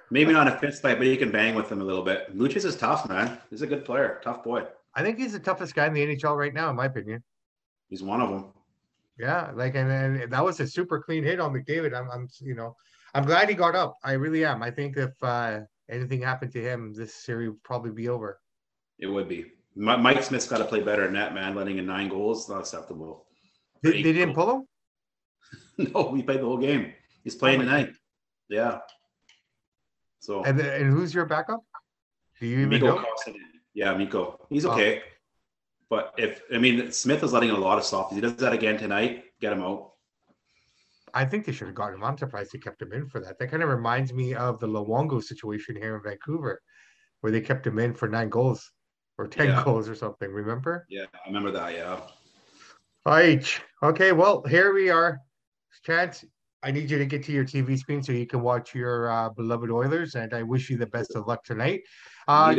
[0.09, 2.36] Maybe not a fist fight, but he can bang with him a little bit.
[2.36, 3.38] Lucic is tough, man.
[3.49, 4.63] He's a good player, tough boy.
[4.95, 7.23] I think he's the toughest guy in the NHL right now, in my opinion.
[7.94, 8.46] He's one of them.
[9.20, 11.96] Yeah, like and, and that was a super clean hit on McDavid.
[11.96, 12.76] I'm, I'm, you know,
[13.14, 13.98] I'm glad he got up.
[14.04, 14.64] I really am.
[14.64, 15.60] I think if uh,
[15.91, 18.39] anything happened to him, this series would probably be over.
[18.98, 19.46] It would be.
[19.76, 21.54] Mike Smith's got to play better than that, man.
[21.54, 23.28] Letting in nine goals, not acceptable.
[23.84, 24.66] They, they didn't pull
[25.78, 25.91] him.
[25.94, 26.94] no, we played the whole game.
[27.24, 27.89] He's playing oh tonight.
[27.89, 27.96] God.
[28.50, 28.80] Yeah.
[30.18, 31.64] So and and who's your backup?
[32.39, 33.06] Do you even Mikko know?
[33.76, 34.48] Yeah, Mikko.
[34.50, 35.04] He's okay.
[35.94, 38.12] But if I mean Smith is letting a lot of soft.
[38.12, 39.91] If he does that again tonight, get him out.
[41.14, 42.04] I think they should have gotten him.
[42.04, 43.38] I'm surprised they kept him in for that.
[43.38, 46.60] That kind of reminds me of the Luongo situation here in Vancouver,
[47.22, 48.72] where they kept him in for nine goals.
[49.20, 49.64] or 10 Yeah.
[49.64, 50.32] goals or something.
[50.32, 50.88] Remember?
[50.89, 51.74] Yeah, I remember that.
[51.76, 52.00] Yeah.
[53.06, 53.46] Right.
[53.84, 54.12] Okay.
[54.12, 55.20] Well, here we are.
[55.86, 56.26] Chance,
[56.64, 59.30] I need you to get to your TV screen so you can watch your uh,
[59.30, 61.82] beloved Oilers, and I wish you the best of luck tonight.
[62.28, 62.56] Uh,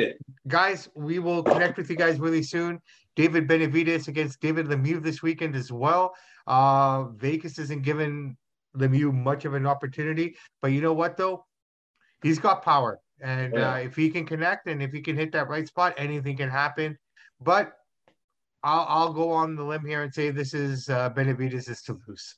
[0.46, 2.78] guys, we will connect with you guys really soon.
[3.16, 6.14] David Benavidez against David Lemieux this weekend as well.
[6.46, 8.36] Uh, Vegas isn't giving
[8.76, 11.46] Lemieux much of an opportunity, but you know what though?
[12.22, 13.74] He's got power, and Yeah.
[13.74, 16.50] uh, if he can connect and if he can hit that right spot, anything can
[16.50, 16.98] happen.
[17.40, 17.72] But
[18.62, 22.00] I'll I'll go on the limb here and say this is uh, Benavidez is to
[22.08, 22.36] lose.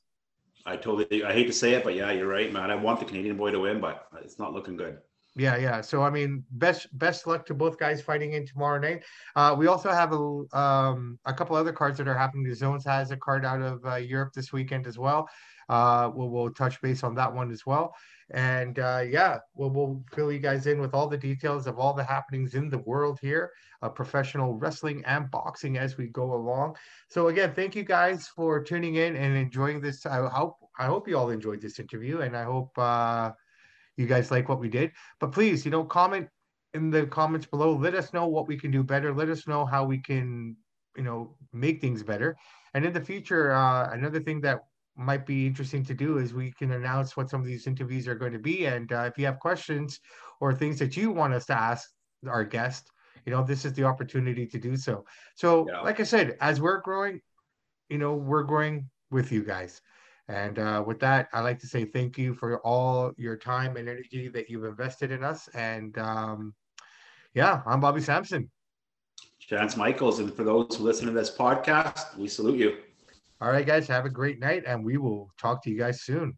[0.67, 1.25] I totally.
[1.25, 2.71] I hate to say it, but yeah, you're right, man.
[2.71, 4.99] I want the Canadian boy to win, but it's not looking good.
[5.39, 5.83] Yeah, yeah.
[5.83, 9.05] So I mean, best best luck to both guys fighting in tomorrow night.
[9.37, 12.45] Uh, we also have a um a couple other cards that are happening.
[12.45, 15.29] The Zones has a card out of uh, Europe this weekend as well.
[15.69, 17.95] Uh, we'll we'll touch base on that one as well.
[18.31, 21.93] And uh, yeah, we'll we'll fill you guys in with all the details of all
[21.93, 23.53] the happenings in the world here,
[23.95, 26.77] professional wrestling and boxing as we go along.
[27.09, 30.07] So again, thank you guys for tuning in and enjoying this.
[30.07, 32.73] I hope I hope you all enjoyed this interview, and I hope.
[32.79, 33.33] Uh,
[33.97, 34.93] you guys like what we did.
[35.21, 36.29] But please, you know, comment
[36.75, 37.75] in the comments below.
[37.75, 39.15] Let us know what we can do better.
[39.15, 40.57] Let us know how we can,
[40.97, 42.37] you know, make things better.
[42.75, 44.61] And in the future, uh, another thing that
[44.97, 48.15] might be interesting to do is we can announce what some of these interviews are
[48.15, 48.67] going to be.
[48.67, 50.01] And uh, if you have questions
[50.41, 51.91] or things that you want us to ask
[52.27, 52.91] our guest,
[53.25, 55.05] you know, this is the opportunity to do so.
[55.35, 55.81] So, Yeah.
[55.81, 57.21] like I said, as we're growing,
[57.89, 59.81] you know, we're growing with you guys.
[60.29, 63.89] And uh, with that, I'd like to say thank you for all your time and
[63.89, 65.49] energy that you've invested in us.
[65.55, 66.55] And um,
[67.35, 68.51] yeah, I'm Bobby Sampson.
[69.39, 72.79] Chance Michaels, and for those who listen to this podcast, we salute you.
[73.41, 76.37] All right, guys, have a great night, and we will talk to you guys soon.